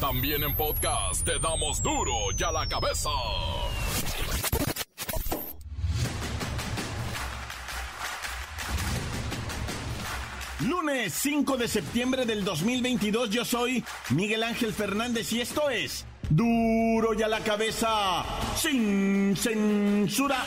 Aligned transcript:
También 0.00 0.44
en 0.44 0.54
podcast 0.54 1.24
te 1.24 1.40
damos 1.40 1.82
duro 1.82 2.12
y 2.38 2.42
a 2.44 2.52
la 2.52 2.68
cabeza. 2.68 3.10
Lunes 10.60 11.12
5 11.14 11.56
de 11.56 11.66
septiembre 11.66 12.26
del 12.26 12.44
2022 12.44 13.30
yo 13.30 13.44
soy 13.44 13.84
Miguel 14.10 14.44
Ángel 14.44 14.72
Fernández 14.72 15.32
y 15.32 15.40
esto 15.40 15.68
es 15.68 16.06
duro 16.30 17.14
y 17.18 17.22
a 17.22 17.28
la 17.28 17.40
cabeza 17.40 18.24
sin 18.56 19.36
censura 19.36 20.44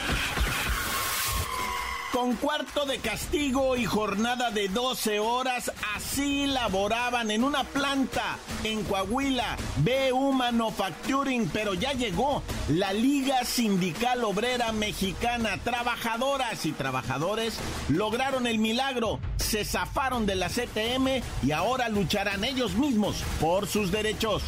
con 2.11 2.35
cuarto 2.35 2.85
de 2.85 2.99
castigo 2.99 3.75
y 3.77 3.85
jornada 3.85 4.51
de 4.51 4.67
12 4.67 5.19
horas, 5.19 5.71
así 5.95 6.45
laboraban 6.45 7.31
en 7.31 7.43
una 7.43 7.63
planta 7.63 8.37
en 8.63 8.83
Coahuila, 8.83 9.55
BU 9.77 10.33
Manufacturing, 10.33 11.49
pero 11.53 11.73
ya 11.73 11.93
llegó 11.93 12.43
la 12.69 12.93
Liga 12.93 13.43
Sindical 13.45 14.23
Obrera 14.23 14.71
Mexicana. 14.71 15.57
Trabajadoras 15.63 16.65
y 16.65 16.71
trabajadores 16.71 17.57
lograron 17.89 18.45
el 18.45 18.59
milagro, 18.59 19.19
se 19.37 19.63
zafaron 19.63 20.25
de 20.25 20.35
la 20.35 20.49
CTM 20.49 21.23
y 21.43 21.51
ahora 21.51 21.89
lucharán 21.89 22.43
ellos 22.43 22.73
mismos 22.73 23.23
por 23.39 23.67
sus 23.67 23.91
derechos 23.91 24.43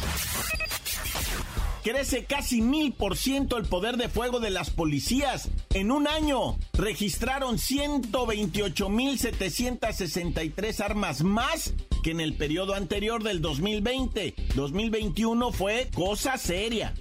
crece 1.84 2.24
casi 2.24 2.62
mil 2.62 2.94
por 2.94 3.16
ciento 3.16 3.58
el 3.58 3.66
poder 3.66 3.98
de 3.98 4.08
fuego 4.08 4.40
de 4.40 4.48
las 4.48 4.70
policías. 4.70 5.50
En 5.74 5.92
un 5.92 6.08
año 6.08 6.58
registraron 6.72 7.58
128 7.58 8.88
mil 8.88 9.18
763 9.18 10.80
armas 10.80 11.22
más 11.22 11.74
que 12.02 12.12
en 12.12 12.20
el 12.20 12.36
periodo 12.36 12.74
anterior 12.74 13.22
del 13.22 13.42
2020. 13.42 14.34
2021 14.54 15.52
fue 15.52 15.90
cosa 15.94 16.38
seria. 16.38 16.94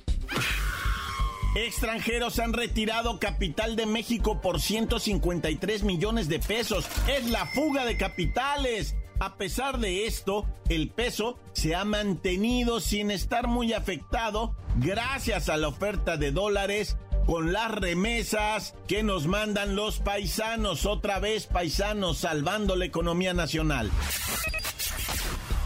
Extranjeros 1.55 2.39
han 2.39 2.51
retirado 2.51 3.19
capital 3.19 3.77
de 3.77 3.85
México 3.85 4.41
por 4.41 4.59
153 4.59 5.83
millones 5.83 6.27
de 6.27 6.39
pesos. 6.39 6.87
Es 7.07 7.29
la 7.29 7.45
fuga 7.45 7.85
de 7.85 7.95
capitales. 7.95 8.95
A 9.19 9.37
pesar 9.37 9.79
de 9.79 10.07
esto, 10.07 10.45
el 10.67 10.89
peso 10.89 11.37
se 11.63 11.75
ha 11.75 11.85
mantenido 11.85 12.81
sin 12.81 13.09
estar 13.09 13.47
muy 13.47 13.71
afectado 13.71 14.53
gracias 14.75 15.47
a 15.47 15.55
la 15.55 15.69
oferta 15.69 16.17
de 16.17 16.33
dólares 16.33 16.97
con 17.25 17.53
las 17.53 17.71
remesas 17.71 18.75
que 18.85 19.01
nos 19.01 19.27
mandan 19.27 19.73
los 19.73 19.99
paisanos, 19.99 20.85
otra 20.85 21.19
vez 21.19 21.45
paisanos 21.45 22.17
salvando 22.17 22.75
la 22.75 22.83
economía 22.83 23.33
nacional. 23.33 23.89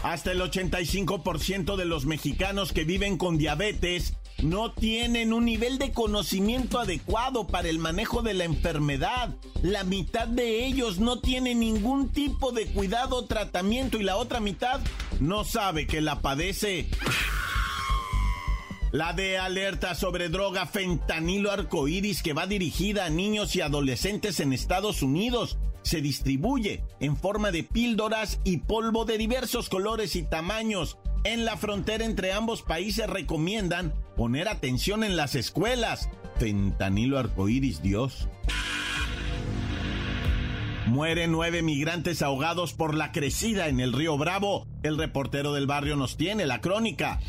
Hasta 0.04 0.30
el 0.30 0.40
85% 0.40 1.74
de 1.74 1.84
los 1.84 2.06
mexicanos 2.06 2.72
que 2.72 2.84
viven 2.84 3.18
con 3.18 3.36
diabetes 3.36 4.14
no 4.42 4.70
tienen 4.70 5.32
un 5.32 5.46
nivel 5.46 5.78
de 5.78 5.90
conocimiento 5.90 6.78
adecuado 6.78 7.48
para 7.48 7.68
el 7.68 7.80
manejo 7.80 8.22
de 8.22 8.34
la 8.34 8.44
enfermedad. 8.44 9.34
La 9.62 9.82
mitad 9.82 10.28
de 10.28 10.64
ellos 10.64 11.00
no 11.00 11.18
tiene 11.18 11.56
ningún 11.56 12.10
tipo 12.10 12.52
de 12.52 12.66
cuidado 12.66 13.16
o 13.16 13.24
tratamiento 13.24 13.98
y 13.98 14.04
la 14.04 14.16
otra 14.16 14.38
mitad 14.38 14.80
no 15.20 15.44
sabe 15.44 15.86
que 15.86 16.00
la 16.00 16.20
padece. 16.20 16.88
La 18.90 19.12
de 19.12 19.38
alerta 19.38 19.94
sobre 19.94 20.28
droga 20.28 20.66
fentanilo 20.66 21.50
arcoíris 21.50 22.22
que 22.22 22.32
va 22.32 22.46
dirigida 22.46 23.04
a 23.04 23.10
niños 23.10 23.54
y 23.54 23.60
adolescentes 23.60 24.40
en 24.40 24.52
Estados 24.52 25.02
Unidos 25.02 25.58
se 25.82 26.00
distribuye 26.00 26.82
en 27.00 27.16
forma 27.16 27.50
de 27.50 27.64
píldoras 27.64 28.40
y 28.44 28.58
polvo 28.58 29.04
de 29.04 29.18
diversos 29.18 29.68
colores 29.68 30.16
y 30.16 30.22
tamaños. 30.22 30.98
En 31.24 31.44
la 31.44 31.56
frontera 31.56 32.04
entre 32.04 32.32
ambos 32.32 32.62
países 32.62 33.08
recomiendan 33.08 33.94
poner 34.16 34.48
atención 34.48 35.04
en 35.04 35.16
las 35.16 35.34
escuelas. 35.34 36.08
Fentanilo 36.38 37.18
arcoíris, 37.18 37.82
Dios. 37.82 38.28
Mueren 40.88 41.32
nueve 41.32 41.60
migrantes 41.60 42.22
ahogados 42.22 42.72
por 42.72 42.94
la 42.94 43.12
crecida 43.12 43.68
en 43.68 43.78
el 43.78 43.92
río 43.92 44.16
Bravo. 44.16 44.66
El 44.82 44.96
reportero 44.96 45.52
del 45.52 45.66
barrio 45.66 45.96
nos 45.96 46.16
tiene 46.16 46.46
la 46.46 46.62
crónica. 46.62 47.20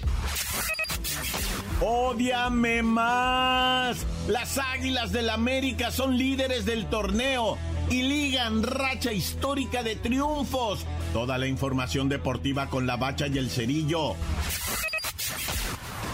¡Odiame 1.82 2.84
más! 2.84 4.06
Las 4.30 4.58
Águilas 4.58 5.12
del 5.12 5.30
América 5.30 5.92
son 5.92 6.18
líderes 6.18 6.66
del 6.66 6.86
torneo 6.86 7.58
y 7.90 8.04
ligan 8.04 8.64
racha 8.64 9.12
histórica 9.12 9.84
de 9.84 9.98
triunfos. 9.98 10.86
Toda 11.12 11.38
la 11.38 11.48
información 11.48 12.08
deportiva 12.08 12.70
con 12.70 12.88
la 12.88 12.96
bacha 12.96 13.28
y 13.28 13.38
el 13.38 13.50
cerillo. 13.50 14.16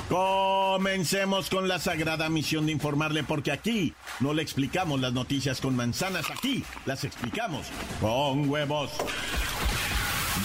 Comencemos 0.09 1.50
con 1.50 1.67
la 1.67 1.79
sagrada 1.79 2.29
misión 2.29 2.66
de 2.66 2.72
informarle 2.72 3.23
porque 3.23 3.51
aquí 3.51 3.94
no 4.20 4.34
le 4.34 4.42
explicamos 4.42 5.00
las 5.00 5.14
noticias 5.14 5.59
con 5.59 5.76
manzanas, 5.76 6.30
aquí 6.30 6.64
las 6.86 7.03
explicamos 7.03 7.68
con 8.00 8.50
huevos. 8.50 8.92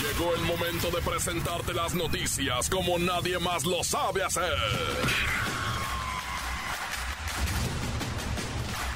Llegó 0.01 0.35
el 0.35 0.43
momento 0.43 0.91
de 0.91 1.03
presentarte 1.03 1.75
las 1.75 1.95
noticias 1.95 2.71
como 2.71 2.99
nadie 2.99 3.39
más 3.39 3.65
lo 3.65 3.83
sabe 3.85 4.23
hacer. 4.23 4.57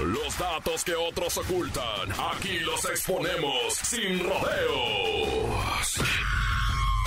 Los 0.00 0.36
datos 0.38 0.84
que 0.84 0.94
otros 0.94 1.36
ocultan, 1.38 2.12
aquí 2.32 2.58
los 2.60 2.84
exponemos 2.84 3.74
sin 3.74 4.20
rodeos. 4.20 5.83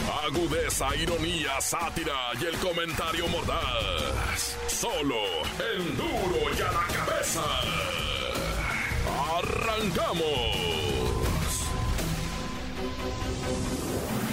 Agudeza, 0.07 0.95
ironía, 0.95 1.59
sátira 1.59 2.31
y 2.40 2.45
el 2.45 2.57
comentario 2.57 3.28
mordaz. 3.28 4.57
Solo 4.68 5.16
el 5.73 5.97
duro 5.97 6.53
y 6.57 6.62
a 6.62 6.72
la 6.72 6.88
cabeza. 6.88 7.44
¡Arrancamos! 9.38 10.68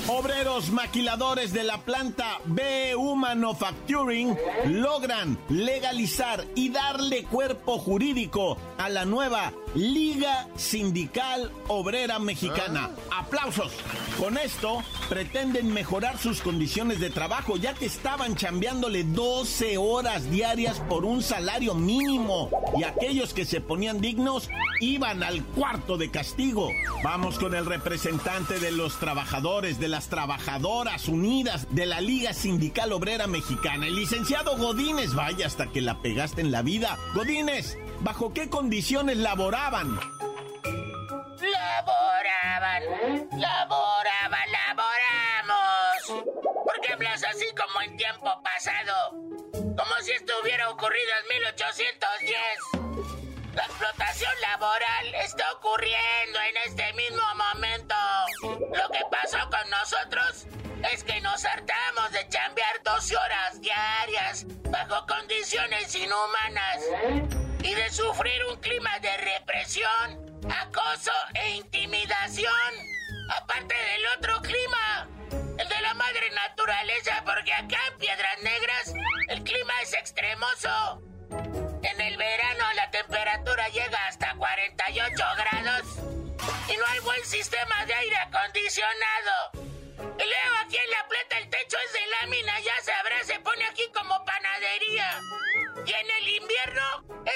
Obreros 0.07 0.71
maquiladores 0.71 1.53
de 1.53 1.65
la 1.65 1.79
planta 1.79 2.39
BU 2.45 3.17
Manufacturing 3.17 4.37
logran 4.67 5.39
legalizar 5.49 6.45
y 6.55 6.69
darle 6.69 7.25
cuerpo 7.25 7.79
jurídico 7.79 8.59
a 8.85 8.91
la 8.91 9.07
nueva 9.07 9.51
Liga 9.75 10.47
Sindical 10.57 11.51
Obrera 11.69 12.19
Mexicana. 12.19 12.91
Ah. 13.11 13.21
¡Aplausos! 13.21 13.73
Con 14.19 14.37
esto 14.37 14.83
pretenden 15.09 15.73
mejorar 15.73 16.19
sus 16.19 16.43
condiciones 16.43 17.01
de 17.01 17.09
trabajo 17.09 17.57
ya 17.57 17.73
que 17.73 17.87
estaban 17.87 18.37
chambeándole 18.37 19.05
12 19.05 19.79
horas 19.79 20.31
diarias 20.31 20.81
por 20.81 21.07
un 21.07 21.23
salario 21.23 21.75
mínimo 21.75 22.51
y 22.77 22.85
aquellos 22.85 23.33
que 23.33 23.47
se 23.47 23.63
ponían 23.63 24.03
dignos 24.03 24.51
iban 24.81 25.23
al 25.23 25.43
cuarto 25.43 25.97
de 25.97 26.11
castigo. 26.11 26.69
Vamos 27.03 27.39
con 27.39 27.55
el 27.55 27.65
representante 27.65 28.61
de 28.61 28.71
los 28.71 28.99
trabajadores, 29.01 29.81
de 29.81 29.89
las 29.89 30.09
trabajadoras 30.09 31.09
unidas 31.09 31.67
de 31.71 31.87
la 31.87 32.03
Liga 32.03 32.35
Sindical 32.35 32.93
Obrera 32.93 33.27
Mexicana, 33.27 33.87
el 33.87 33.97
licenciado 33.97 34.59
Godínez. 34.59 35.15
Vaya 35.15 35.47
hasta 35.47 35.69
que 35.69 35.81
la 35.81 36.03
pegaste 36.03 36.43
en 36.43 36.53
la 36.53 36.61
vida. 36.61 36.99
Godínez, 37.15 37.79
¿bajo 38.05 38.33
qué 38.35 38.51
condiciones 38.51 39.17
laboraban? 39.17 39.99
Laboraban, 41.41 42.83
laboraban, 43.33 44.53
laboramos. 44.53 46.25
¿Por 46.65 46.81
qué 46.83 46.93
hablas 46.93 47.25
así 47.25 47.47
como 47.57 47.81
en 47.81 47.97
tiempo 47.97 48.31
pasado? 48.43 49.13
Como 49.53 49.95
si 50.03 50.13
esto 50.13 50.35
hubiera 50.43 50.69
ocurrido 50.71 51.11
en 51.23 51.29
1810. 51.41 52.37
La 53.55 53.65
explotación 53.65 54.33
laboral 54.43 55.15
está 55.23 55.51
ocurriendo 55.53 56.39
en 56.51 56.57
este 56.67 56.93
mismo 56.93 57.23
momento. 57.53 57.95
Lo 58.43 58.91
que 58.91 59.01
pasó 59.11 59.39
con 59.49 59.71
nosotros 59.71 60.47
es 60.93 61.03
que 61.05 61.23
nos 61.23 61.43
hartamos 61.45 62.13
de 62.13 62.29
chambear 62.29 62.83
12 62.85 63.17
horas 63.17 63.59
diarias 63.61 64.45
bajo 64.71 65.07
condiciones 65.07 65.95
inhumanas 65.95 66.83
y 67.65 67.75
de 67.75 67.91
sufrir 67.91 68.45
un 68.45 68.61
clima 68.61 68.99
de 69.01 69.17
represión, 69.17 70.43
acoso 70.51 71.13
e 71.33 71.53
intimidación. 71.53 72.53
Aparte 73.37 73.75
del 73.75 74.07
otro 74.19 74.43
clima, 74.43 75.09
el 75.59 75.69
de 75.69 75.81
la 75.81 75.95
madre 75.95 76.31
naturaleza, 76.31 77.23
porque 77.25 77.55
acá 77.55 77.79
en 77.91 77.99
Piedras 77.99 78.39
Negras 78.43 78.95
el 79.29 79.43
clima 79.43 79.73
es 79.83 79.95
extremoso. 79.95 81.03
En 81.83 82.01
el 82.01 82.17
verano 82.19 82.65
la 82.75 82.91
temperatura 82.91 83.69
llega 83.69 84.07
hasta 84.09 84.35
48 84.35 85.25
grados 85.37 85.87
y 86.69 86.77
no 86.77 86.87
hay 86.87 87.01
buen 87.01 87.25
sistema 87.25 87.87
de 87.87 87.95
aire 87.95 88.17
acondicionado. 88.17 89.65
Y 90.19 90.23
luego 90.23 90.57
aquí 90.67 90.77
en 90.77 90.91
la 90.91 91.09
plata 91.09 91.39
el 91.39 91.49
techo 91.49 91.79
es 91.87 91.93
de 91.95 92.07
lámina, 92.21 92.61
ya 92.61 92.83
sabrás, 92.83 93.27
se 93.27 93.41
pone 93.41 93.65
aquí 93.65 93.85
como 93.95 94.23
panadería. 94.27 95.19
Y 95.87 95.91
en 95.91 96.07
el 96.23 96.43
invierno 96.43 96.83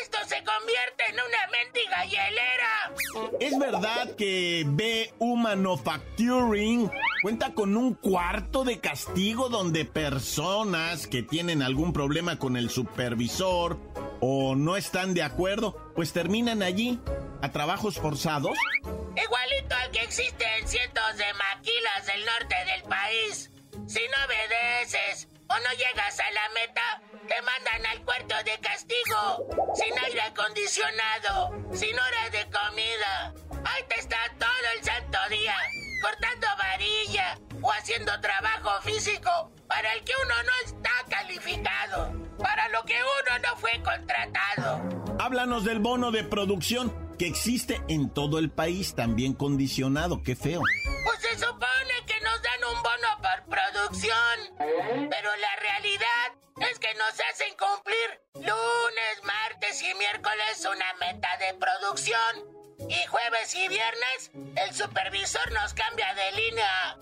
esto 0.02 0.18
se 0.26 0.42
convierte 0.42 1.04
en 1.08 1.14
una 1.14 1.46
mendiga 1.52 2.04
hielera. 2.04 3.38
¿Es 3.40 3.58
verdad 3.58 4.16
que 4.16 4.64
B.U. 4.66 5.36
Manufacturing 5.36 6.90
cuenta 7.22 7.52
con 7.54 7.76
un 7.76 7.94
cuarto 7.94 8.64
de 8.64 8.80
castigo 8.80 9.48
donde 9.48 9.84
personas 9.84 11.06
que 11.06 11.22
tienen 11.22 11.62
algún 11.62 11.92
problema 11.92 12.38
con 12.38 12.56
el 12.56 12.70
supervisor 12.70 13.78
o 14.20 14.54
no 14.54 14.76
están 14.76 15.14
de 15.14 15.22
acuerdo, 15.22 15.92
pues 15.94 16.12
terminan 16.12 16.62
allí 16.62 16.98
a 17.42 17.50
trabajos 17.52 17.96
forzados? 17.96 18.56
Igualito 18.84 19.74
al 19.74 19.90
que 19.90 20.00
existe 20.00 20.44
en 20.60 20.68
cientos 20.68 21.16
de 21.16 21.32
maquilas 21.34 22.06
del 22.06 22.24
norte 22.24 22.56
del 22.72 22.82
país. 22.84 23.50
Si 23.86 24.00
no 24.00 24.24
obedeces 24.26 25.28
o 25.48 25.54
no 25.54 25.70
llegas 25.72 26.18
a 26.20 26.30
la 26.30 26.48
meta, 26.54 27.02
te 27.26 27.42
mandan 27.42 27.86
al 27.86 28.04
cuarto 28.04 28.34
de 28.44 28.58
castigo, 28.60 29.74
sin 29.74 29.98
aire 29.98 30.20
acondicionado, 30.22 31.50
sin 31.72 31.98
horas 31.98 32.32
de 32.32 32.44
comida. 32.50 33.34
Ahí 33.64 33.82
te 33.88 34.00
está 34.00 34.18
todo 34.38 34.48
el 34.76 34.84
santo 34.84 35.18
día, 35.30 35.56
cortando 36.02 36.46
varilla 36.58 37.38
o 37.62 37.72
haciendo 37.72 38.12
trabajo 38.20 38.70
físico 38.82 39.50
para 39.66 39.92
el 39.94 40.04
que 40.04 40.12
uno 40.24 40.34
no 40.42 40.52
está 40.66 40.90
calificado, 41.08 42.12
para 42.38 42.68
lo 42.68 42.82
que 42.84 42.94
uno 42.94 43.38
no 43.48 43.56
fue 43.56 43.72
contratado. 43.82 45.16
Háblanos 45.18 45.64
del 45.64 45.80
bono 45.80 46.10
de 46.10 46.24
producción 46.24 47.08
que 47.18 47.26
existe 47.26 47.82
en 47.88 48.10
todo 48.10 48.38
el 48.38 48.50
país, 48.50 48.94
también 48.94 49.34
condicionado, 49.34 50.22
qué 50.22 50.36
feo. 50.36 50.62
Pues 51.04 51.20
se 51.20 51.38
supone 51.44 51.94
que 52.06 52.17
nos 52.28 52.42
dan 52.42 52.64
un 52.64 52.82
bono 52.82 53.08
por 53.22 53.56
producción, 53.56 55.08
pero 55.10 55.36
la 55.36 55.56
realidad 55.56 56.32
es 56.70 56.78
que 56.78 56.92
nos 56.94 57.14
hacen 57.30 57.56
cumplir 57.56 58.20
lunes, 58.34 59.22
martes 59.22 59.80
y 59.82 59.94
miércoles 59.94 60.66
una 60.70 60.92
meta 60.94 61.28
de 61.38 61.54
producción. 61.54 62.58
Y 62.88 63.06
jueves 63.06 63.54
y 63.54 63.68
viernes 63.68 64.30
el 64.56 64.74
supervisor 64.74 65.50
nos 65.52 65.74
cambia 65.74 66.14
de 66.14 66.32
línea, 66.32 66.96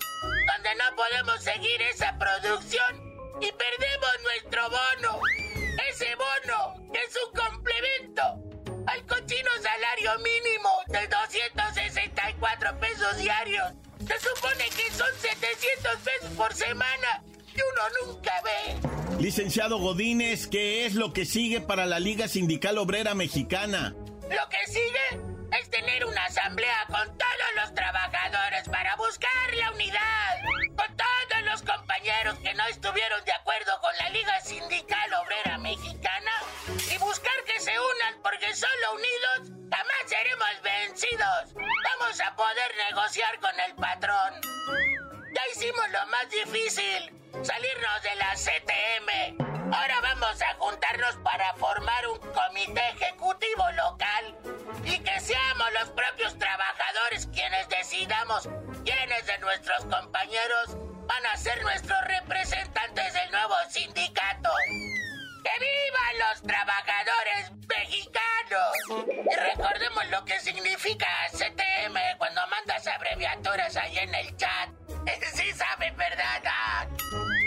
donde 0.53 0.75
no 0.75 0.95
podemos 0.95 1.43
seguir 1.43 1.81
esa 1.81 2.17
producción 2.17 3.37
y 3.41 3.51
perdemos 3.51 4.11
nuestro 4.23 4.69
bono. 4.69 5.19
Ese 5.89 6.15
bono 6.15 6.75
es 6.93 7.15
un 7.25 7.33
complemento 7.33 8.23
al 8.87 9.05
cochino 9.05 9.51
salario 9.61 10.17
mínimo 10.19 10.69
de 10.87 11.07
264 11.07 12.79
pesos 12.79 13.17
diarios. 13.17 13.73
Se 14.07 14.19
supone 14.19 14.65
que 14.75 14.91
son 14.91 15.07
700 15.19 15.95
pesos 16.03 16.37
por 16.37 16.53
semana 16.53 17.23
y 17.53 17.59
uno 17.59 18.13
nunca 18.13 18.31
ve. 18.43 19.21
Licenciado 19.21 19.79
Godínez, 19.79 20.47
¿qué 20.47 20.85
es 20.85 20.93
lo 20.93 21.11
que 21.13 21.25
sigue 21.25 21.61
para 21.61 21.85
la 21.85 21.99
Liga 21.99 22.27
Sindical 22.27 22.77
Obrera 22.77 23.15
Mexicana? 23.15 23.95
Lo 24.23 24.49
que 24.49 24.71
sigue 24.71 25.36
es 25.59 25.69
tener 25.69 26.05
una 26.05 26.25
asamblea 26.25 26.85
con 26.87 27.17
todos 27.17 27.51
los 27.55 27.73
trabajadores 27.73 28.67
para 28.69 28.95
buscar 28.95 29.53
la 29.55 29.71
unidad, 29.71 30.37
con 30.75 30.97
todos 30.97 31.43
los 31.43 31.61
compañeros 31.61 32.37
que 32.39 32.53
no 32.53 32.65
estuvieron 32.67 33.23
de 33.25 33.33
acuerdo 33.33 33.79
con 33.81 33.95
la 33.97 34.09
Liga 34.09 34.39
Sindical 34.41 35.13
Obrera 35.13 35.57
Mexicana 35.57 36.31
y 36.67 36.97
buscar 36.97 37.43
que 37.45 37.59
se 37.59 37.71
unan 37.71 38.21
porque 38.21 38.53
solo 38.55 38.93
unidos 38.95 39.51
jamás 39.71 40.03
seremos 40.07 40.61
vencidos. 40.63 41.53
Vamos 41.53 42.21
a 42.21 42.35
poder 42.35 42.75
negociar 42.89 43.39
con 43.39 43.59
el 43.59 43.75
patrón. 43.75 45.06
Ya 45.33 45.41
hicimos 45.51 45.89
lo 45.89 46.07
más 46.07 46.29
difícil, 46.29 47.11
salirnos 47.43 48.01
de 48.03 48.15
la 48.15 48.33
CTM. 48.35 49.73
Ahora 49.73 49.99
vamos 50.01 50.41
a 50.41 50.53
juntarnos 50.55 51.15
para 51.23 51.53
formar 51.55 52.07
un 52.07 52.19
comité 52.19 52.81
ejecutivo 52.89 53.63
local 53.71 54.37
y 54.85 54.99
que 54.99 55.19
seamos 55.19 55.67
los 55.79 55.89
propios 55.89 56.37
trabajadores 56.39 57.27
quienes 57.33 57.67
decidamos 57.67 58.47
quiénes 58.85 59.25
de 59.25 59.37
nuestros 59.39 59.85
compañeros 59.85 60.77
van 61.07 61.25
a 61.25 61.37
ser 61.37 61.61
nuestros 61.61 61.99
representantes 62.05 63.13
del 63.13 63.31
nuevo 63.31 63.55
sindicato. 63.69 64.49
¡Que 65.43 65.51
vivan 65.59 66.29
los 66.29 66.41
trabajadores 66.43 67.51
mexicanos! 67.67 69.27
Y 69.29 69.35
recordemos 69.35 70.07
lo 70.07 70.23
que 70.23 70.39
significa 70.39 71.07
CTM 71.31 72.17
cuando 72.17 72.41
mandas 72.47 72.87
abreviaturas 72.87 73.75
ahí 73.75 73.97
en 73.97 74.15
el 74.15 74.35
chat. 74.37 74.76
Sí 75.33 75.43
saben, 75.55 75.95
¿verdad? 75.97 76.89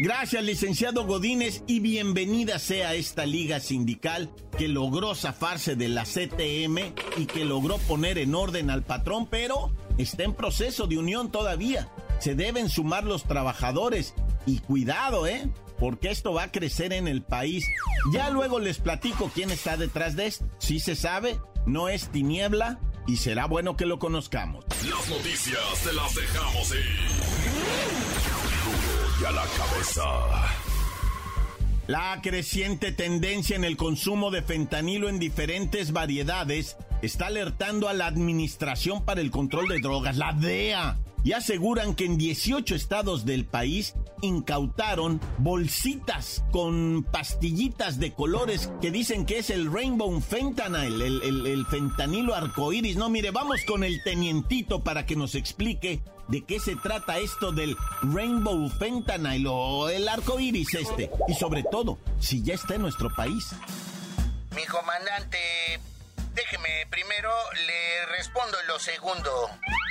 Gracias, 0.03 0.43
licenciado 0.43 1.05
Godínez, 1.05 1.63
y 1.67 1.81
bienvenida 1.81 2.59
sea 2.59 2.95
esta 2.95 3.27
liga 3.27 3.61
sindical 3.61 4.31
que 4.57 4.67
logró 4.67 5.15
zafarse 5.15 5.77
de 5.77 5.89
la 5.89 6.05
CTM 6.05 6.95
y 7.19 7.27
que 7.27 7.45
logró 7.45 7.77
poner 7.79 8.17
en 8.17 8.35
orden 8.35 8.71
al 8.71 8.83
patrón, 8.83 9.27
pero 9.27 9.75
está 9.99 10.23
en 10.23 10.33
proceso 10.33 10.87
de 10.87 10.99
unión 10.99 11.31
todavía. 11.31 11.91
Se 12.19 12.35
deben 12.35 12.71
sumar 12.71 13.05
los 13.05 13.25
trabajadores 13.25 14.15
y 14.47 14.61
cuidado, 14.61 15.27
¿eh? 15.27 15.51
Porque 15.79 16.11
esto 16.11 16.33
va 16.33 16.45
a 16.45 16.53
crecer 16.53 16.95
en 16.95 17.07
el 17.07 17.23
país. 17.23 17.67
Ya 18.15 18.31
luego 18.31 18.59
les 18.59 18.79
platico 18.79 19.31
quién 19.35 19.51
está 19.51 19.77
detrás 19.77 20.17
de 20.17 20.27
esto. 20.27 20.47
Si 20.59 20.81
se 20.81 20.97
sabe, 20.97 21.39
no 21.67 21.91
es 21.91 22.11
tiniebla 22.11 22.79
y 23.11 23.17
será 23.17 23.47
bueno 23.47 23.77
que 23.77 23.87
lo 23.87 23.99
conozcamos. 23.99 24.65
Las 24.89 25.09
noticias 25.09 25.59
te 25.83 25.93
las 25.93 26.15
dejamos 26.15 26.71
ir. 26.71 27.01
Y 29.21 29.25
a 29.25 29.33
la 29.33 29.45
cabeza. 29.47 30.03
La 31.89 32.21
creciente 32.23 32.93
tendencia 32.93 33.57
en 33.57 33.65
el 33.65 33.77
consumo 33.77 34.31
de 34.31 34.43
fentanilo 34.43 35.09
en 35.09 35.19
diferentes 35.19 35.91
variedades 35.91 36.77
está 37.03 37.27
alertando 37.27 37.89
a 37.89 37.95
la 37.95 38.07
Administración 38.07 39.05
para 39.05 39.21
el 39.21 39.33
Control 39.33 39.67
de 39.67 39.81
Drogas, 39.81 40.17
la 40.17 40.33
DEA, 40.33 40.97
y 41.25 41.33
aseguran 41.33 41.97
que 41.97 42.05
en 42.05 42.17
18 42.17 42.77
estados 42.77 43.25
del 43.25 43.45
país 43.45 43.95
incautaron 44.23 45.21
bolsitas 45.39 46.45
con 46.51 47.05
pastillitas 47.05 47.99
de 47.99 48.13
colores 48.15 48.71
que 48.81 48.91
dicen 48.91 49.27
que 49.27 49.39
es 49.39 49.51
el 49.51 49.73
Rainbow 49.73 50.21
Fentanyl, 50.21 51.01
el, 51.03 51.67
fentanilo 51.71 52.35
arcoíris. 52.35 52.97
No, 52.97 53.09
mire, 53.09 53.31
vamos 53.31 53.61
con 53.67 53.85
el 53.85 54.03
tenientito 54.03 54.83
para 54.83 55.07
que 55.07 55.17
nos 55.17 55.35
explique 55.35 56.03
de 56.29 56.45
qué 56.45 56.61
se 56.61 56.77
trata 56.77 57.19
esto 57.19 57.53
del 57.53 57.77
Rainbow 58.03 58.69
Fentanyl 58.71 59.47
o 59.49 59.89
el 59.89 60.09
arcoíris 60.09 60.75
este. 60.75 61.11
Y 61.29 61.35
sobre 61.35 61.63
todo, 61.65 61.99
si 62.21 62.43
ya 62.43 62.55
está 62.55 62.75
en 62.75 62.83
nuestro 62.83 63.15
país. 63.15 63.53
Mi 64.55 64.65
comandante, 64.67 65.39
déjeme 66.35 66.87
primero, 66.91 67.31
le 67.67 68.07
respondo 68.17 68.57
lo 68.67 68.79
segundo, 68.79 69.31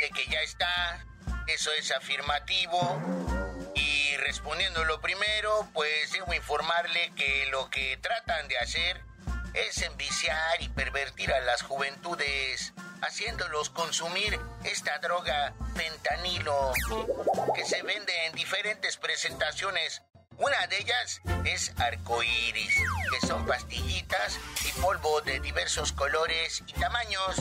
de 0.02 0.10
que 0.10 0.30
ya 0.30 0.42
está, 0.42 1.06
eso 1.48 1.72
es 1.72 1.92
afirmativo. 1.92 3.39
Respondiendo 4.20 4.84
lo 4.84 5.00
primero, 5.00 5.68
pues 5.74 6.12
debo 6.12 6.34
informarle 6.34 7.12
que 7.16 7.46
lo 7.52 7.70
que 7.70 7.98
tratan 7.98 8.48
de 8.48 8.58
hacer 8.58 9.02
es 9.54 9.82
enviciar 9.82 10.62
y 10.62 10.70
pervertir 10.70 11.32
a 11.32 11.40
las 11.42 11.62
juventudes, 11.62 12.74
haciéndolos 13.02 13.70
consumir 13.70 14.40
esta 14.66 15.00
droga 15.00 15.54
fentanilo, 15.76 16.74
que 17.56 17.66
se 17.66 17.82
vende 17.82 18.14
en 18.26 18.34
diferentes 18.34 18.98
presentaciones. 18.98 20.02
Una 20.38 20.68
de 20.68 20.80
ellas 20.80 21.22
es 21.46 21.74
arcoíris, 21.78 22.76
que 23.12 23.28
son 23.28 23.46
pastillitas 23.46 24.40
y 24.68 24.82
polvo 24.82 25.22
de 25.22 25.40
diversos 25.40 25.94
colores 25.94 26.64
y 26.68 26.74
tamaños. 26.74 27.36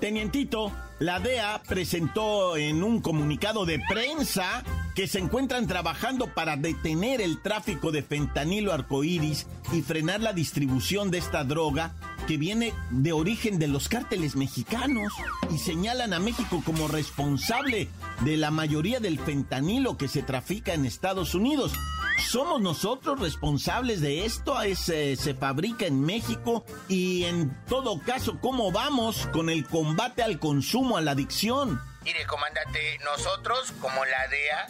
Tenientito, 0.00 0.72
la 0.98 1.20
DEA 1.20 1.62
presentó 1.66 2.56
en 2.56 2.82
un 2.82 3.00
comunicado 3.00 3.64
de 3.64 3.80
prensa 3.88 4.62
que 5.00 5.08
se 5.08 5.18
encuentran 5.18 5.66
trabajando 5.66 6.26
para 6.34 6.58
detener 6.58 7.22
el 7.22 7.40
tráfico 7.40 7.90
de 7.90 8.02
fentanilo 8.02 8.70
arcoíris 8.70 9.46
y 9.72 9.80
frenar 9.80 10.20
la 10.20 10.34
distribución 10.34 11.10
de 11.10 11.16
esta 11.16 11.42
droga 11.42 11.94
que 12.28 12.36
viene 12.36 12.74
de 12.90 13.14
origen 13.14 13.58
de 13.58 13.66
los 13.66 13.88
cárteles 13.88 14.36
mexicanos 14.36 15.14
y 15.50 15.56
señalan 15.56 16.12
a 16.12 16.18
México 16.18 16.62
como 16.66 16.86
responsable 16.86 17.88
de 18.26 18.36
la 18.36 18.50
mayoría 18.50 19.00
del 19.00 19.18
fentanilo 19.18 19.96
que 19.96 20.06
se 20.06 20.22
trafica 20.22 20.74
en 20.74 20.84
Estados 20.84 21.34
Unidos. 21.34 21.72
¿Somos 22.18 22.60
nosotros 22.60 23.20
responsables 23.20 24.02
de 24.02 24.26
esto? 24.26 24.60
Es, 24.60 24.86
eh, 24.90 25.16
¿Se 25.16 25.32
fabrica 25.32 25.86
en 25.86 26.02
México? 26.02 26.66
Y 26.90 27.24
en 27.24 27.56
todo 27.70 27.98
caso, 28.00 28.38
¿cómo 28.38 28.70
vamos 28.70 29.26
con 29.32 29.48
el 29.48 29.64
combate 29.64 30.22
al 30.22 30.38
consumo, 30.38 30.98
a 30.98 31.00
la 31.00 31.12
adicción? 31.12 31.80
Mire, 32.02 32.26
comandante, 32.26 32.98
nosotros, 33.04 33.72
como 33.80 34.04
la 34.04 34.26
DEA, 34.28 34.66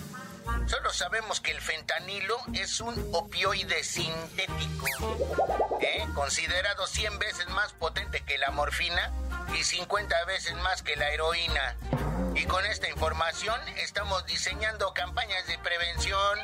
solo 0.67 0.93
sabemos 0.93 1.41
que 1.41 1.53
el 1.53 1.61
fentanilo 1.61 2.37
es 2.55 2.81
un 2.81 3.11
opioide 3.13 3.85
sintético, 3.85 4.87
¿eh? 5.81 6.07
considerado 6.15 6.87
100 6.87 7.19
veces 7.19 7.49
más 7.49 7.73
potente 7.75 8.23
que 8.25 8.37
la 8.39 8.51
morfina 8.51 9.13
y 9.59 9.63
50 9.63 10.25
veces 10.25 10.55
más 10.57 10.83
que 10.83 10.97
la 10.97 11.11
heroína. 11.11 11.77
Y 12.35 12.45
con 12.45 12.67
esta 12.67 12.89
información 12.89 13.61
estamos 13.77 14.27
diseñando 14.27 14.93
campañas 14.93 15.47
de 15.47 15.59
prevención 15.59 16.39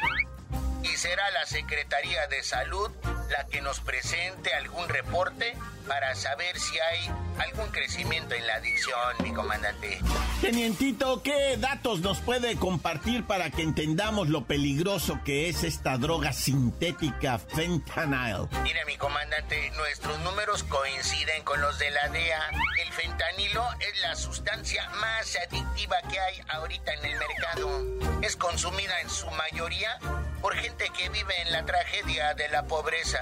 y 0.92 0.96
será 0.96 1.30
la 1.30 1.46
Secretaría 1.46 2.26
de 2.28 2.42
Salud 2.42 2.90
la 3.30 3.46
que 3.46 3.60
nos 3.60 3.80
presente 3.80 4.54
algún 4.54 4.88
reporte 4.88 5.56
para 5.86 6.14
saber 6.14 6.58
si 6.58 6.78
hay 6.78 7.10
algún 7.38 7.68
crecimiento 7.70 8.34
en 8.34 8.46
la 8.46 8.56
adicción, 8.56 9.16
mi 9.22 9.32
comandante. 9.32 10.00
Tenientito, 10.40 11.22
¿qué 11.22 11.56
datos 11.58 12.00
nos 12.00 12.18
puede 12.20 12.56
compartir 12.56 13.24
para 13.24 13.50
que 13.50 13.62
entendamos 13.62 14.28
lo 14.28 14.44
peligroso 14.44 15.20
que 15.24 15.48
es 15.48 15.64
esta 15.64 15.96
droga 15.98 16.32
sintética 16.32 17.38
fentanyl? 17.38 18.48
Mire, 18.62 18.84
mi 18.84 18.96
comandante, 18.96 19.70
nuestros 19.76 20.18
números 20.20 20.62
coinciden 20.64 21.42
con 21.44 21.60
los 21.60 21.78
de 21.78 21.90
la 21.90 22.08
DEA. 22.08 22.50
El 22.82 22.92
fentanilo 22.92 23.64
es 23.80 24.00
la 24.02 24.16
sustancia 24.16 24.88
más 25.00 25.36
adictiva 25.46 25.96
que 26.10 26.18
hay 26.18 26.40
ahorita 26.48 26.92
en 26.94 27.04
el 27.06 27.18
mercado. 27.18 28.20
Es 28.22 28.36
consumida 28.36 29.00
en 29.00 29.10
su 29.10 29.30
mayoría 29.30 29.98
por 30.46 30.54
gente 30.54 30.88
que 30.90 31.08
vive 31.08 31.34
en 31.42 31.50
la 31.50 31.66
tragedia 31.66 32.32
de 32.34 32.48
la 32.50 32.62
pobreza, 32.62 33.18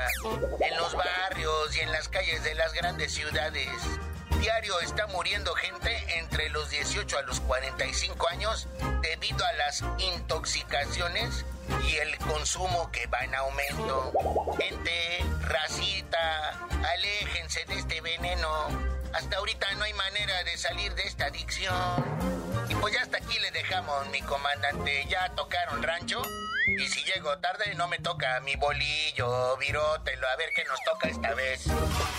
en 0.60 0.76
los 0.76 0.94
barrios 0.94 1.74
y 1.74 1.80
en 1.80 1.90
las 1.90 2.06
calles 2.10 2.44
de 2.44 2.54
las 2.54 2.74
grandes 2.74 3.14
ciudades. 3.14 3.70
Diario 4.40 4.78
está 4.80 5.06
muriendo 5.06 5.54
gente 5.54 6.18
entre 6.18 6.50
los 6.50 6.68
18 6.68 7.16
a 7.16 7.22
los 7.22 7.40
45 7.40 8.28
años 8.28 8.68
debido 9.00 9.42
a 9.42 9.52
las 9.54 9.82
intoxicaciones 10.00 11.46
y 11.88 11.96
el 11.96 12.14
consumo 12.18 12.90
que 12.92 13.06
va 13.06 13.20
en 13.20 13.34
aumento. 13.36 14.12
Gente, 14.58 15.24
racita, 15.44 16.50
aléjense 16.92 17.64
de 17.64 17.74
este 17.76 18.02
veneno. 18.02 18.93
Hasta 19.14 19.36
ahorita 19.36 19.72
no 19.74 19.84
hay 19.84 19.92
manera 19.94 20.42
de 20.42 20.56
salir 20.56 20.92
de 20.94 21.02
esta 21.04 21.26
adicción. 21.26 22.04
Y 22.68 22.74
pues 22.74 22.94
ya 22.94 23.02
hasta 23.02 23.18
aquí 23.18 23.38
le 23.40 23.50
dejamos, 23.52 24.08
mi 24.10 24.20
comandante. 24.22 25.06
Ya 25.08 25.32
tocaron 25.36 25.82
rancho. 25.84 26.20
Y 26.80 26.88
si 26.88 27.04
llego 27.04 27.36
tarde, 27.38 27.74
no 27.76 27.86
me 27.86 27.98
toca 27.98 28.40
mi 28.40 28.56
bolillo, 28.56 29.56
virótelo, 29.58 30.26
a 30.26 30.36
ver 30.36 30.48
qué 30.56 30.64
nos 30.64 30.80
toca 30.82 31.08
esta 31.08 31.34
vez. 31.34 31.66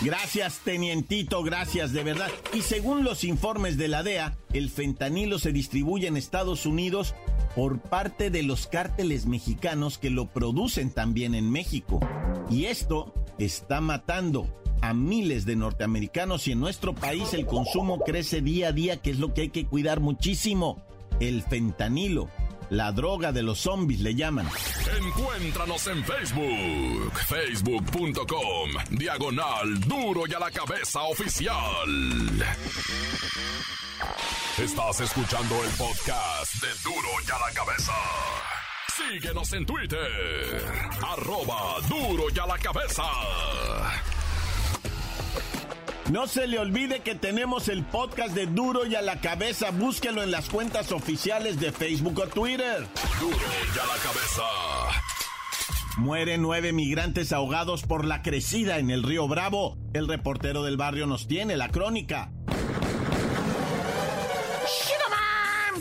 Gracias, 0.01 0.59
tenientito, 0.59 1.43
gracias, 1.43 1.91
de 1.91 2.03
verdad. 2.03 2.31
Y 2.53 2.61
según 2.61 3.03
los 3.03 3.23
informes 3.23 3.77
de 3.77 3.87
la 3.87 4.03
DEA, 4.03 4.37
el 4.53 4.69
fentanilo 4.69 5.39
se 5.39 5.51
distribuye 5.51 6.07
en 6.07 6.15
Estados 6.15 6.65
Unidos 6.65 7.15
por 7.55 7.79
parte 7.81 8.29
de 8.29 8.43
los 8.43 8.67
cárteles 8.67 9.25
mexicanos 9.25 9.97
que 9.97 10.11
lo 10.11 10.27
producen 10.27 10.93
también 10.93 11.35
en 11.35 11.51
México. 11.51 11.99
Y 12.49 12.67
esto 12.67 13.13
está 13.39 13.81
matando 13.81 14.47
a 14.85 14.93
miles 14.93 15.45
de 15.45 15.55
norteamericanos 15.55 16.47
y 16.47 16.51
en 16.51 16.59
nuestro 16.59 16.93
país 16.93 17.33
el 17.33 17.45
consumo 17.45 17.99
crece 17.99 18.41
día 18.41 18.69
a 18.69 18.71
día, 18.71 19.01
que 19.01 19.11
es 19.11 19.19
lo 19.19 19.33
que 19.33 19.41
hay 19.41 19.49
que 19.49 19.65
cuidar 19.65 19.99
muchísimo. 19.99 20.85
El 21.19 21.43
fentanilo 21.43 22.29
la 22.69 22.91
droga 22.91 23.31
de 23.31 23.43
los 23.43 23.59
zombies 23.59 23.99
le 24.01 24.15
llaman. 24.15 24.47
Encuéntranos 24.97 25.87
en 25.87 26.03
Facebook, 26.03 27.13
facebook.com, 27.27 28.69
diagonal 28.91 29.79
duro 29.81 30.23
y 30.27 30.33
a 30.33 30.39
la 30.39 30.51
cabeza 30.51 31.03
oficial. 31.03 31.53
Estás 34.57 35.01
escuchando 35.01 35.63
el 35.63 35.69
podcast 35.71 36.53
de 36.61 36.67
duro 36.83 37.09
y 37.27 37.31
a 37.31 37.47
la 37.47 37.53
cabeza. 37.53 37.93
Síguenos 38.95 39.53
en 39.53 39.65
Twitter, 39.65 40.65
arroba 41.01 41.79
duro 41.87 42.25
y 42.33 42.39
a 42.39 42.45
la 42.47 42.57
cabeza. 42.57 43.03
No 46.11 46.27
se 46.27 46.45
le 46.45 46.59
olvide 46.59 46.99
que 46.99 47.15
tenemos 47.15 47.67
el 47.67 47.83
podcast 47.83 48.35
de 48.35 48.45
Duro 48.45 48.85
y 48.85 48.93
a 48.93 49.01
la 49.01 49.19
cabeza. 49.21 49.71
Búsquelo 49.71 50.21
en 50.21 50.29
las 50.29 50.49
cuentas 50.49 50.91
oficiales 50.91 51.59
de 51.59 51.71
Facebook 51.71 52.19
o 52.19 52.27
Twitter. 52.27 52.87
Duro 53.19 53.35
y 53.35 53.79
a 53.79 53.85
la 53.87 54.01
cabeza. 54.01 54.43
Mueren 55.97 56.43
nueve 56.43 56.73
migrantes 56.73 57.33
ahogados 57.33 57.83
por 57.83 58.05
la 58.05 58.21
crecida 58.21 58.77
en 58.77 58.91
el 58.91 59.01
río 59.01 59.27
Bravo. 59.27 59.77
El 59.93 60.07
reportero 60.07 60.63
del 60.63 60.77
barrio 60.77 61.07
nos 61.07 61.27
tiene 61.27 61.57
la 61.57 61.69
crónica. 61.69 62.31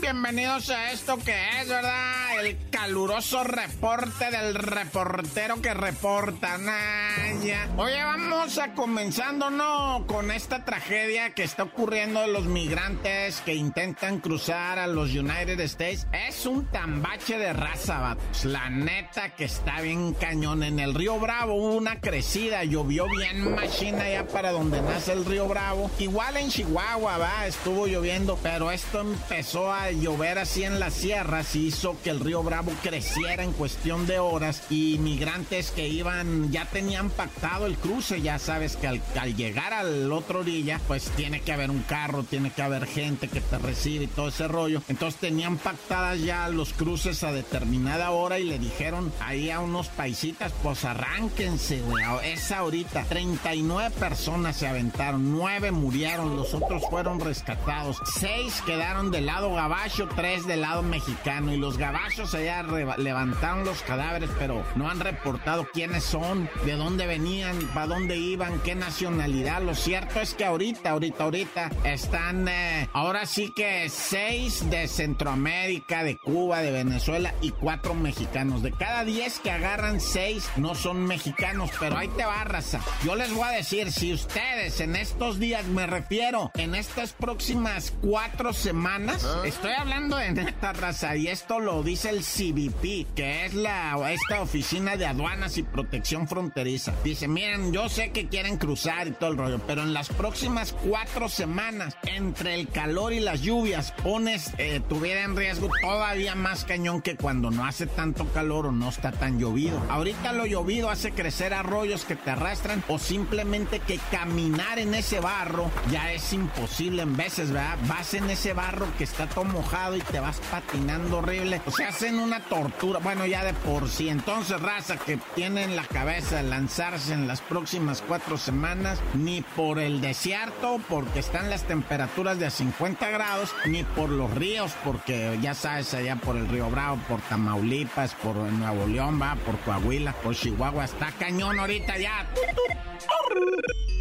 Bienvenidos 0.01 0.69
a 0.71 0.91
esto 0.91 1.17
que 1.17 1.35
es, 1.61 1.69
¿verdad? 1.69 2.14
El 2.39 2.57
caluroso 2.69 3.43
reporte 3.45 4.29
del 4.29 4.55
reportero 4.55 5.61
que 5.61 5.73
reporta. 5.73 6.57
Naya. 6.57 7.69
Oye, 7.77 8.03
vamos 8.03 8.57
a 8.57 8.73
comenzando, 8.73 9.49
¿no? 9.49 10.05
Con 10.05 10.31
esta 10.31 10.65
tragedia 10.65 11.33
que 11.33 11.43
está 11.43 11.63
ocurriendo 11.63 12.21
de 12.21 12.27
los 12.27 12.45
migrantes 12.45 13.41
que 13.41 13.55
intentan 13.55 14.19
cruzar 14.19 14.79
a 14.79 14.87
los 14.87 15.13
United 15.13 15.59
States. 15.61 16.07
Es 16.27 16.45
un 16.45 16.65
tambache 16.65 17.37
de 17.37 17.53
raza, 17.53 17.99
vatos. 17.99 18.43
La 18.43 18.69
neta 18.69 19.35
que 19.35 19.45
está 19.45 19.79
bien 19.81 20.13
cañón. 20.13 20.63
En 20.63 20.79
el 20.79 20.93
río 20.93 21.17
Bravo 21.19 21.53
hubo 21.55 21.75
una 21.75 22.01
crecida. 22.01 22.65
Llovió 22.65 23.07
bien 23.07 23.55
machina 23.55 24.09
ya 24.09 24.27
para 24.27 24.51
donde 24.51 24.81
nace 24.81 25.13
el 25.13 25.25
río 25.25 25.47
Bravo. 25.47 25.89
Igual 25.99 26.35
en 26.37 26.49
Chihuahua, 26.49 27.17
va, 27.17 27.47
estuvo 27.47 27.87
lloviendo. 27.87 28.37
Pero 28.43 28.71
esto 28.71 29.01
empezó 29.01 29.71
a 29.71 29.91
llover 29.91 30.37
así 30.37 30.63
en 30.63 30.79
las 30.79 30.93
sierras 30.93 31.55
y 31.55 31.67
hizo 31.67 31.95
que 32.03 32.09
el 32.09 32.24
río 32.25 32.41
Bravo 32.41 32.71
creciera 32.81 33.43
en 33.43 33.53
cuestión 33.53 34.07
de 34.07 34.17
horas 34.17 34.63
y 34.71 34.97
migrantes 34.97 35.69
que 35.69 35.87
iban 35.87 36.51
ya 36.51 36.65
tenían 36.65 37.11
pactado 37.11 37.67
el 37.67 37.75
cruce, 37.77 38.21
ya 38.21 38.39
sabes 38.39 38.75
que 38.75 38.87
al, 38.87 39.01
llegar 39.35 39.73
al 39.73 40.11
otro 40.11 40.39
orilla 40.39 40.81
pues 40.87 41.11
tiene 41.11 41.41
que 41.41 41.53
haber 41.53 41.69
un 41.69 41.83
carro, 41.83 42.23
tiene 42.23 42.51
que 42.51 42.63
haber 42.63 42.87
gente 42.87 43.27
que 43.27 43.41
te 43.41 43.57
recibe 43.59 44.05
y 44.05 44.07
todo 44.07 44.29
ese 44.29 44.47
rollo. 44.47 44.81
Entonces 44.87 45.19
tenían 45.19 45.57
pactadas 45.57 46.19
ya 46.21 46.49
los 46.49 46.73
cruces 46.73 47.23
a 47.23 47.31
determinada 47.31 48.09
hora 48.11 48.39
y 48.39 48.45
le 48.45 48.57
dijeron 48.57 49.13
ahí 49.19 49.51
a 49.51 49.59
unos 49.59 49.87
paisitas 49.89 50.51
pues 50.63 50.83
arránquense, 50.83 51.81
güey, 51.81 52.03
es 52.23 52.51
ahorita. 52.51 53.03
39 53.03 53.91
personas 53.99 54.57
se 54.57 54.67
aventaron, 54.67 55.31
9 55.31 55.71
murieron, 55.71 56.35
los 56.35 56.53
otros 56.55 56.83
fueron 56.89 57.19
rescatados, 57.19 58.01
6 58.19 58.63
quedaron 58.65 59.11
del 59.11 59.27
lado 59.27 59.53
gabacho 59.53 60.09
tres 60.15 60.47
del 60.47 60.61
lado 60.61 60.81
mexicano 60.81 61.53
y 61.53 61.57
los 61.57 61.77
gabachos 61.77 62.14
allá 62.19 62.63
levantaron 62.97 63.65
los 63.65 63.81
cadáveres, 63.81 64.29
pero 64.39 64.63
no 64.75 64.89
han 64.89 65.01
reportado 65.01 65.67
quiénes 65.71 66.03
son, 66.03 66.49
de 66.63 66.73
dónde 66.73 67.07
venían, 67.07 67.59
para 67.73 67.87
dónde 67.87 68.15
iban, 68.15 68.59
qué 68.61 68.73
nacionalidad. 68.73 69.61
Lo 69.61 69.75
cierto 69.75 70.21
es 70.21 70.33
que 70.33 70.45
ahorita, 70.45 70.91
ahorita, 70.91 71.23
ahorita 71.25 71.71
están 71.83 72.47
eh, 72.47 72.87
ahora 72.93 73.25
sí 73.25 73.51
que 73.53 73.89
seis 73.89 74.69
de 74.69 74.87
Centroamérica, 74.87 76.03
de 76.03 76.17
Cuba, 76.17 76.61
de 76.61 76.71
Venezuela 76.71 77.33
y 77.41 77.51
cuatro 77.51 77.93
mexicanos. 77.93 78.63
De 78.63 78.71
cada 78.71 79.03
diez 79.03 79.39
que 79.39 79.51
agarran, 79.51 79.99
seis 79.99 80.49
no 80.55 80.73
son 80.73 81.05
mexicanos, 81.05 81.69
pero 81.79 81.97
ahí 81.97 82.07
te 82.07 82.23
va, 82.23 82.45
raza. 82.45 82.79
Yo 83.03 83.15
les 83.15 83.33
voy 83.33 83.43
a 83.43 83.51
decir, 83.51 83.91
si 83.91 84.13
ustedes 84.13 84.79
en 84.79 84.95
estos 84.95 85.37
días, 85.37 85.65
me 85.65 85.85
refiero, 85.85 86.49
en 86.55 86.75
estas 86.75 87.11
próximas 87.11 87.93
cuatro 88.01 88.53
semanas, 88.53 89.25
¿Ah? 89.25 89.41
estoy 89.45 89.73
hablando 89.73 90.15
de 90.15 90.41
esta 90.41 90.71
raza 90.71 91.17
y 91.17 91.27
esto 91.27 91.59
lo 91.59 91.83
dice 91.83 92.04
el 92.05 92.21
CBP, 92.21 93.15
que 93.15 93.45
es 93.45 93.53
la 93.53 93.95
esta 94.11 94.41
oficina 94.41 94.97
de 94.97 95.05
aduanas 95.05 95.57
y 95.57 95.63
protección 95.63 96.27
fronteriza. 96.27 96.93
Dice, 97.03 97.27
miren, 97.27 97.73
yo 97.73 97.89
sé 97.89 98.11
que 98.11 98.27
quieren 98.27 98.57
cruzar 98.57 99.07
y 99.07 99.11
todo 99.11 99.31
el 99.31 99.37
rollo, 99.37 99.59
pero 99.65 99.83
en 99.83 99.93
las 99.93 100.09
próximas 100.09 100.73
cuatro 100.73 101.29
semanas, 101.29 101.97
entre 102.03 102.55
el 102.55 102.67
calor 102.69 103.13
y 103.13 103.19
las 103.19 103.41
lluvias, 103.41 103.91
pones 104.03 104.51
eh, 104.57 104.81
tu 104.87 104.99
vida 104.99 105.23
en 105.23 105.35
riesgo 105.35 105.69
todavía 105.81 106.35
más 106.35 106.65
cañón 106.65 107.01
que 107.01 107.15
cuando 107.15 107.51
no 107.51 107.65
hace 107.65 107.87
tanto 107.87 108.25
calor 108.33 108.67
o 108.67 108.71
no 108.71 108.89
está 108.89 109.11
tan 109.11 109.39
llovido. 109.39 109.81
Ahorita 109.89 110.33
lo 110.33 110.45
llovido 110.45 110.89
hace 110.89 111.11
crecer 111.11 111.53
arroyos 111.53 112.05
que 112.05 112.15
te 112.15 112.31
arrastran 112.31 112.83
o 112.87 112.99
simplemente 112.99 113.79
que 113.79 113.99
caminar 114.11 114.79
en 114.79 114.93
ese 114.93 115.19
barro 115.19 115.71
ya 115.91 116.11
es 116.11 116.33
imposible 116.33 117.03
en 117.03 117.15
veces, 117.17 117.51
¿verdad? 117.51 117.77
Vas 117.87 118.13
en 118.13 118.29
ese 118.29 118.53
barro 118.53 118.87
que 118.97 119.03
está 119.03 119.27
todo 119.27 119.45
mojado 119.45 119.95
y 119.95 120.01
te 120.01 120.19
vas 120.19 120.39
patinando 120.51 121.17
horrible. 121.19 121.61
O 121.65 121.71
sea, 121.71 121.91
hacen 121.95 122.19
una 122.19 122.41
tortura. 122.41 122.99
Bueno, 122.99 123.25
ya 123.25 123.45
de 123.45 123.53
por 123.53 123.87
sí. 123.87 124.09
Entonces, 124.09 124.59
raza 124.59 124.97
que 124.97 125.17
tienen 125.33 125.77
la 125.77 125.85
cabeza 125.85 126.43
lanzarse 126.43 127.13
en 127.13 127.25
las 127.25 127.39
próximas 127.39 128.03
cuatro 128.05 128.37
semanas, 128.37 128.99
ni 129.13 129.41
por 129.41 129.79
el 129.79 130.01
desierto, 130.01 130.81
porque 130.89 131.19
están 131.19 131.49
las 131.49 131.63
temperaturas 131.63 132.37
de 132.37 132.47
a 132.47 132.49
50 132.49 133.09
grados, 133.11 133.55
ni 133.65 133.83
por 133.83 134.09
los 134.09 134.29
ríos, 134.31 134.73
porque 134.83 135.39
ya 135.41 135.53
sabes, 135.53 135.93
allá 135.93 136.17
por 136.17 136.35
el 136.35 136.49
río 136.49 136.69
Bravo, 136.69 136.99
por 137.07 137.21
Tamaulipas, 137.21 138.13
por 138.15 138.35
Nuevo 138.35 138.87
León, 138.87 139.21
va, 139.21 139.37
por 139.45 139.57
Coahuila, 139.59 140.11
por 140.11 140.35
Chihuahua. 140.35 140.83
Está 140.83 141.13
cañón 141.13 141.57
ahorita 141.57 141.97
ya. 141.97 142.27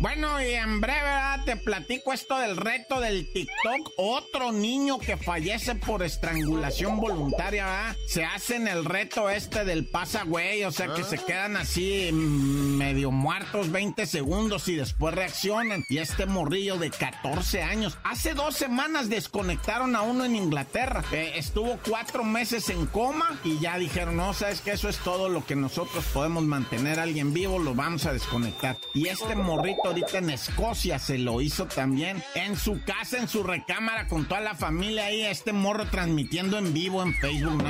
Bueno, 0.05 0.39
y 0.39 0.53
en 0.53 0.83
breve 0.83 1.15
te 1.47 1.57
platico 1.57 2.13
esto 2.13 2.39
del 2.39 2.57
reto 2.57 3.01
del 3.01 3.31
TikTok. 3.33 3.93
Otro 3.97 4.53
niño 4.53 4.99
que 4.99 5.17
fallece 5.17 5.75
por 5.75 6.03
estrangulación 6.03 6.99
voluntaria, 6.99 7.65
¿verdad? 7.65 7.97
Se 8.07 8.25
hacen 8.25 8.69
el 8.69 8.85
reto 8.85 9.31
este 9.31 9.65
del 9.65 9.87
pasa, 9.87 10.25
güey. 10.25 10.65
O 10.65 10.71
sea, 10.71 10.93
que 10.95 11.05
se 11.05 11.19
quedan 11.19 11.57
así 11.57 12.11
mm, 12.13 12.77
medio 12.77 13.11
muertos 13.11 13.71
20 13.71 14.07
segundos 14.07 14.69
y 14.69 14.77
después 14.77 15.15
reaccionan. 15.15 15.85
Y 15.89 15.99
este 15.99 16.27
morrillo 16.27 16.77
de 16.77 16.91
14 16.91 17.63
años. 17.63 17.99
Hace 18.05 18.35
dos 18.35 18.57
semanas 18.57 19.09
desconectaron 19.09 19.97
a 19.97 20.03
uno 20.03 20.25
en 20.25 20.37
Inglaterra. 20.37 21.03
estuvo 21.13 21.79
cuatro 21.89 22.25
meses 22.25 22.69
en 22.69 22.87
coma 22.87 23.39
y 23.43 23.59
ya 23.59 23.79
dijeron, 23.79 24.17
no, 24.17 24.35
sabes 24.35 24.61
que 24.61 24.73
eso 24.73 24.89
es 24.89 24.99
todo 24.99 25.29
lo 25.29 25.45
que 25.45 25.57
nosotros 25.57 26.05
podemos 26.13 26.45
mantener 26.45 27.01
a 27.01 27.05
alguien 27.05 27.33
vivo, 27.33 27.59
lo 27.59 27.75
vamos 27.75 28.07
a 28.07 28.13
desconectar. 28.13 28.77
Y 28.93 29.09
este 29.09 29.35
morrito 29.35 29.94
ahorita 29.95 30.19
en 30.19 30.31
Escocia 30.31 30.99
se 30.99 31.19
lo 31.19 31.41
hizo 31.41 31.67
también. 31.67 32.23
En 32.35 32.57
su 32.57 32.83
casa, 32.83 33.19
en 33.19 33.29
su 33.29 33.45
recámara, 33.45 34.09
con 34.09 34.27
toda 34.27 34.41
la 34.41 34.55
familia 34.55 35.07
ahí, 35.07 35.23
este 35.23 35.53
morro 35.53 35.87
transmitiendo 35.89 36.59
en 36.59 36.73
vivo 36.73 37.03
en 37.03 37.15
Facebook. 37.15 37.63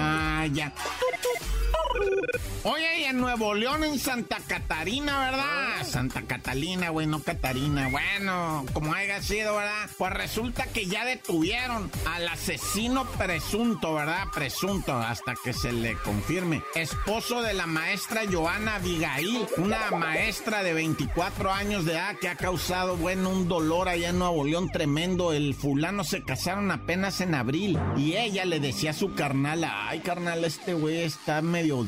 Oye, 2.64 3.00
y 3.00 3.04
en 3.04 3.18
Nuevo 3.18 3.54
León, 3.54 3.84
en 3.84 3.98
Santa 3.98 4.38
Catarina, 4.46 5.30
¿verdad? 5.30 5.44
Ah. 5.80 5.84
Santa 5.84 6.22
Catalina, 6.22 6.88
güey, 6.88 7.06
no 7.06 7.20
Catarina. 7.20 7.88
Bueno, 7.88 8.64
como 8.72 8.94
haya 8.94 9.20
sido, 9.22 9.56
¿verdad? 9.56 9.88
Pues 9.98 10.12
resulta 10.12 10.66
que 10.66 10.86
ya 10.86 11.04
detuvieron 11.04 11.90
al 12.06 12.28
asesino 12.28 13.04
presunto, 13.18 13.94
¿verdad? 13.94 14.24
Presunto, 14.34 14.94
hasta 14.94 15.34
que 15.42 15.52
se 15.52 15.72
le 15.72 15.94
confirme. 15.98 16.62
Esposo 16.74 17.42
de 17.42 17.54
la 17.54 17.66
maestra 17.66 18.22
Joana 18.30 18.76
Abigail, 18.76 19.46
una 19.58 19.90
maestra 19.90 20.62
de 20.62 20.72
24 20.72 21.52
años 21.52 21.84
de 21.84 21.92
edad 21.92 22.16
que 22.18 22.28
ha 22.28 22.36
causado, 22.36 22.96
bueno, 22.96 23.30
un 23.30 23.48
dolor 23.48 23.88
allá 23.88 24.08
en 24.08 24.18
Nuevo 24.18 24.44
León 24.44 24.70
tremendo. 24.70 25.32
El 25.32 25.54
fulano 25.54 26.04
se 26.04 26.22
casaron 26.22 26.70
apenas 26.70 27.20
en 27.20 27.34
abril 27.34 27.78
y 27.96 28.16
ella 28.16 28.44
le 28.44 28.60
decía 28.60 28.90
a 28.90 28.94
su 28.94 29.14
carnal, 29.14 29.64
ay, 29.64 30.00
carnal, 30.00 30.44
este 30.44 30.74
güey 30.74 31.02
está 31.02 31.42
medio 31.42 31.84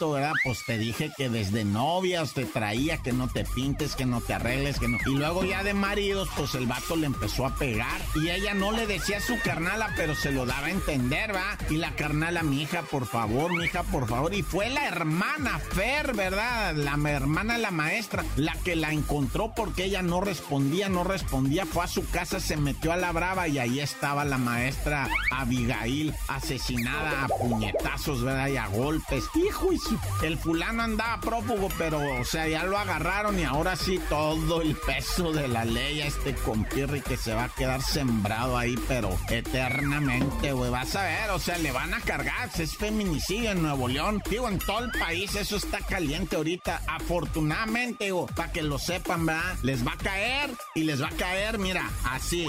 ¿verdad? 0.00 0.32
Pues 0.42 0.64
te 0.64 0.78
dije 0.78 1.12
que 1.16 1.28
desde 1.28 1.64
novias 1.64 2.32
te 2.32 2.44
traía 2.46 2.98
que 2.98 3.12
no 3.12 3.28
te 3.28 3.44
pintes, 3.44 3.94
que 3.94 4.06
no 4.06 4.20
te 4.20 4.34
arregles, 4.34 4.78
que 4.78 4.88
no. 4.88 4.98
Y 5.06 5.16
luego 5.16 5.44
ya 5.44 5.62
de 5.62 5.74
maridos, 5.74 6.28
pues 6.36 6.54
el 6.54 6.66
vato 6.66 6.96
le 6.96 7.06
empezó 7.06 7.46
a 7.46 7.54
pegar. 7.54 8.00
Y 8.14 8.30
ella 8.30 8.54
no 8.54 8.72
le 8.72 8.86
decía 8.86 9.18
a 9.18 9.20
su 9.20 9.38
carnala, 9.40 9.92
pero 9.96 10.14
se 10.14 10.32
lo 10.32 10.46
daba 10.46 10.68
a 10.68 10.70
entender, 10.70 11.34
¿va? 11.34 11.58
Y 11.68 11.76
la 11.76 11.94
carnala, 11.94 12.42
mi 12.42 12.62
hija, 12.62 12.82
por 12.82 13.06
favor, 13.06 13.52
mi 13.52 13.64
hija, 13.64 13.82
por 13.82 14.08
favor. 14.08 14.34
Y 14.34 14.42
fue 14.42 14.70
la 14.70 14.86
hermana 14.86 15.58
Fer, 15.58 16.14
¿verdad? 16.14 16.74
La 16.74 16.96
hermana 17.10 17.58
la 17.58 17.70
maestra, 17.70 18.24
la 18.36 18.54
que 18.64 18.76
la 18.76 18.92
encontró 18.92 19.52
porque 19.54 19.84
ella 19.84 20.02
no 20.02 20.20
respondía, 20.20 20.88
no 20.88 21.04
respondía. 21.04 21.66
Fue 21.66 21.84
a 21.84 21.88
su 21.88 22.08
casa, 22.08 22.40
se 22.40 22.56
metió 22.56 22.92
a 22.92 22.96
la 22.96 23.12
brava 23.12 23.48
y 23.48 23.58
ahí 23.58 23.80
estaba 23.80 24.24
la 24.24 24.38
maestra 24.38 25.08
Abigail 25.30 26.14
asesinada 26.28 27.24
a 27.24 27.28
puñetazos, 27.28 28.22
¿verdad? 28.22 28.48
Y 28.48 28.56
a 28.56 28.66
golpes. 28.68 29.24
Hijo 29.34 29.65
el 30.22 30.38
fulano 30.38 30.82
andaba 30.82 31.20
prófugo, 31.20 31.68
pero, 31.78 31.98
o 32.20 32.24
sea, 32.24 32.46
ya 32.48 32.64
lo 32.64 32.78
agarraron 32.78 33.38
y 33.38 33.44
ahora 33.44 33.76
sí 33.76 34.00
todo 34.08 34.62
el 34.62 34.76
peso 34.76 35.32
de 35.32 35.48
la 35.48 35.64
ley 35.64 36.00
a 36.00 36.06
este 36.06 36.34
compirri 36.34 37.00
que 37.00 37.16
se 37.16 37.34
va 37.34 37.44
a 37.44 37.48
quedar 37.48 37.82
sembrado 37.82 38.56
ahí, 38.56 38.76
pero 38.88 39.16
eternamente, 39.28 40.52
güey. 40.52 40.70
Vas 40.70 40.94
a 40.96 41.02
ver, 41.02 41.30
o 41.30 41.38
sea, 41.38 41.58
le 41.58 41.72
van 41.72 41.94
a 41.94 42.00
cargar. 42.00 42.50
Es 42.58 42.76
feminicidio 42.76 43.50
en 43.50 43.62
Nuevo 43.62 43.88
León. 43.88 44.22
Digo, 44.30 44.48
en 44.48 44.58
todo 44.58 44.80
el 44.80 44.90
país 44.92 45.34
eso 45.34 45.56
está 45.56 45.78
caliente 45.80 46.36
ahorita. 46.36 46.82
Afortunadamente, 46.86 48.04
digo, 48.04 48.26
para 48.26 48.52
que 48.52 48.62
lo 48.62 48.78
sepan, 48.78 49.26
¿verdad? 49.26 49.56
Les 49.62 49.86
va 49.86 49.92
a 49.92 49.98
caer 49.98 50.50
y 50.74 50.84
les 50.84 51.02
va 51.02 51.08
a 51.08 51.16
caer, 51.16 51.58
mira, 51.58 51.90
así. 52.04 52.46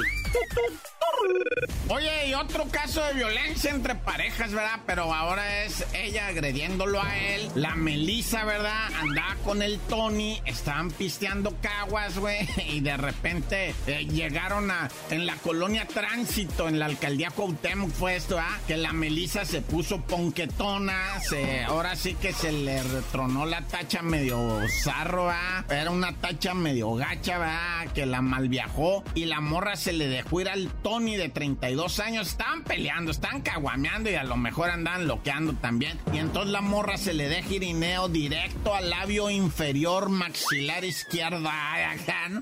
Oye, 1.90 2.28
y 2.28 2.34
otro 2.34 2.66
caso 2.70 3.02
de 3.06 3.14
violencia 3.14 3.72
entre 3.72 3.96
parejas, 3.96 4.52
¿verdad? 4.52 4.82
Pero 4.86 5.14
ahora 5.14 5.64
es 5.64 5.86
ella 5.94 6.28
agrediéndolo 6.28 7.02
a 7.02 7.18
él. 7.18 7.50
La 7.56 7.76
Melissa, 7.76 8.44
¿verdad? 8.44 8.90
Andaba 9.00 9.36
con 9.46 9.62
el 9.62 9.80
Tony, 9.80 10.42
estaban 10.46 10.92
pisteando 10.92 11.56
caguas, 11.62 12.18
güey. 12.18 12.48
Y 12.68 12.82
de 12.82 12.98
repente 12.98 13.74
eh, 13.88 14.06
llegaron 14.06 14.70
a. 14.70 14.90
En 15.10 15.26
la 15.26 15.36
colonia 15.36 15.88
Tránsito, 15.88 16.68
en 16.68 16.80
la 16.80 16.86
alcaldía 16.86 17.30
Cuauhtémoc, 17.32 17.90
fue 17.92 18.18
esto, 18.18 18.36
¿verdad? 18.36 18.60
Que 18.68 18.76
la 18.76 18.92
Melissa 18.92 19.46
se 19.46 19.62
puso 19.62 20.02
ponquetona. 20.02 21.22
Ahora 21.68 21.96
sí 21.96 22.16
que 22.16 22.34
se 22.34 22.52
le 22.52 22.84
retronó 22.84 23.46
la 23.46 23.62
tacha 23.62 24.02
medio 24.02 24.60
zarro, 24.84 25.28
¿verdad? 25.28 25.72
Era 25.72 25.92
una 25.92 26.14
tacha 26.14 26.54
medio 26.54 26.94
gacha, 26.96 27.38
¿verdad? 27.38 27.94
Que 27.94 28.06
la 28.06 28.22
malviajó. 28.22 29.04
Y 29.16 29.26
la 29.26 29.40
morra 29.40 29.78
se 29.78 29.94
le 29.94 30.08
dejó 30.08 30.42
ir 30.42 30.50
al 30.50 30.70
Tony 30.84 31.07
de 31.16 31.30
32 31.30 32.00
años 32.00 32.28
estaban 32.28 32.64
peleando, 32.64 33.12
estaban 33.12 33.42
caguameando 33.42 34.10
y 34.10 34.16
a 34.16 34.24
lo 34.24 34.38
mejor 34.38 34.70
andaban 34.70 35.08
loqueando 35.08 35.54
también. 35.54 36.00
Y 36.14 36.18
entonces 36.18 36.52
la 36.52 36.62
morra 36.62 36.98
se 36.98 37.14
le 37.14 37.30
deja 37.30 37.54
irineo 37.54 38.10
directo 38.10 38.74
al 38.76 38.90
labio 38.90 39.30
inferior 39.30 40.10
maxilar 40.10 40.84
izquierda 40.84 41.68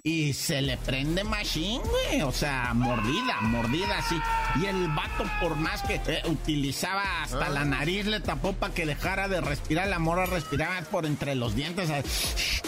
y 0.03 0.33
se 0.33 0.61
le 0.61 0.77
prende 0.77 1.23
machine, 1.23 1.83
güey. 1.83 2.21
O 2.21 2.31
sea, 2.31 2.73
mordida, 2.73 3.41
mordida 3.41 3.97
así. 3.97 4.15
Y 4.61 4.65
el 4.65 4.87
vato, 4.89 5.25
por 5.41 5.55
más 5.55 5.81
que 5.83 5.95
eh, 6.07 6.21
utilizaba 6.25 7.23
hasta 7.23 7.49
la 7.49 7.65
nariz, 7.65 8.05
le 8.05 8.19
tapó 8.19 8.53
para 8.53 8.73
que 8.73 8.85
dejara 8.85 9.27
de 9.27 9.41
respirar. 9.41 9.87
La 9.87 9.99
morra 9.99 10.25
respiraba 10.25 10.81
por 10.81 11.05
entre 11.05 11.35
los 11.35 11.55
dientes. 11.55 11.89
Así, 11.89 12.61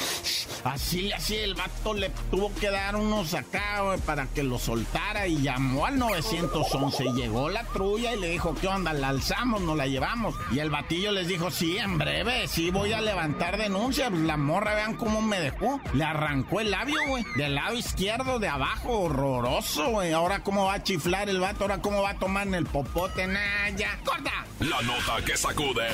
así 0.64 1.12
el 1.36 1.56
vato 1.56 1.94
le 1.94 2.10
tuvo 2.32 2.54
que 2.56 2.70
dar 2.70 2.96
unos 2.96 3.34
acá, 3.34 3.98
para 4.06 4.28
que 4.28 4.44
lo 4.44 4.60
soltara 4.60 5.28
y 5.28 5.42
llamó 5.42 5.86
al 5.86 6.00
911. 6.00 7.06
Y 7.06 7.14
llegó 7.14 7.50
la 7.50 7.64
trulla 7.66 8.14
y 8.14 8.20
le 8.20 8.30
dijo, 8.30 8.56
¿qué 8.56 8.68
onda? 8.68 8.94
La 8.94 9.10
alzamos, 9.10 9.62
nos 9.62 9.78
la 9.78 9.88
llevamos. 9.88 10.36
Y 10.52 10.60
el 10.60 10.70
batillo 10.70 11.12
les 11.12 11.28
dijo, 11.28 11.52
sí, 11.52 11.78
en 11.78 11.98
breve, 11.98 12.48
sí 12.48 12.72
voy 12.72 12.94
a 12.94 13.02
levantar 13.02 13.58
denuncia. 13.58 14.10
Pues 14.10 14.22
la 14.22 14.38
morra, 14.38 14.76
vean 14.76 14.96
cómo 14.96 15.22
me 15.22 15.40
dejó. 15.40 15.80
Le 15.94 16.04
arrancó 16.04 16.60
el 16.62 16.72
labio, 16.72 17.00
güey. 17.08 17.24
Del 17.36 17.56
lado 17.56 17.76
izquierdo, 17.76 18.40
de 18.40 18.48
abajo, 18.48 19.00
horroroso, 19.00 19.90
güey. 19.90 20.14
Ahora 20.14 20.44
cómo 20.44 20.66
va 20.66 20.76
a 20.76 20.84
chiflar 20.84 21.30
el 21.30 21.40
vato, 21.40 21.64
ahora 21.64 21.82
cómo 21.82 22.02
va 22.02 22.12
a 22.12 22.20
tomar 22.20 22.48
en 22.48 22.56
el 22.56 22.66
popote, 22.66 23.28
nah, 23.28 23.70
ya. 23.76 24.00
¡Corta! 24.04 24.46
La 24.60 24.82
nota 24.82 25.24
que 25.26 25.38
sacude. 25.38 25.88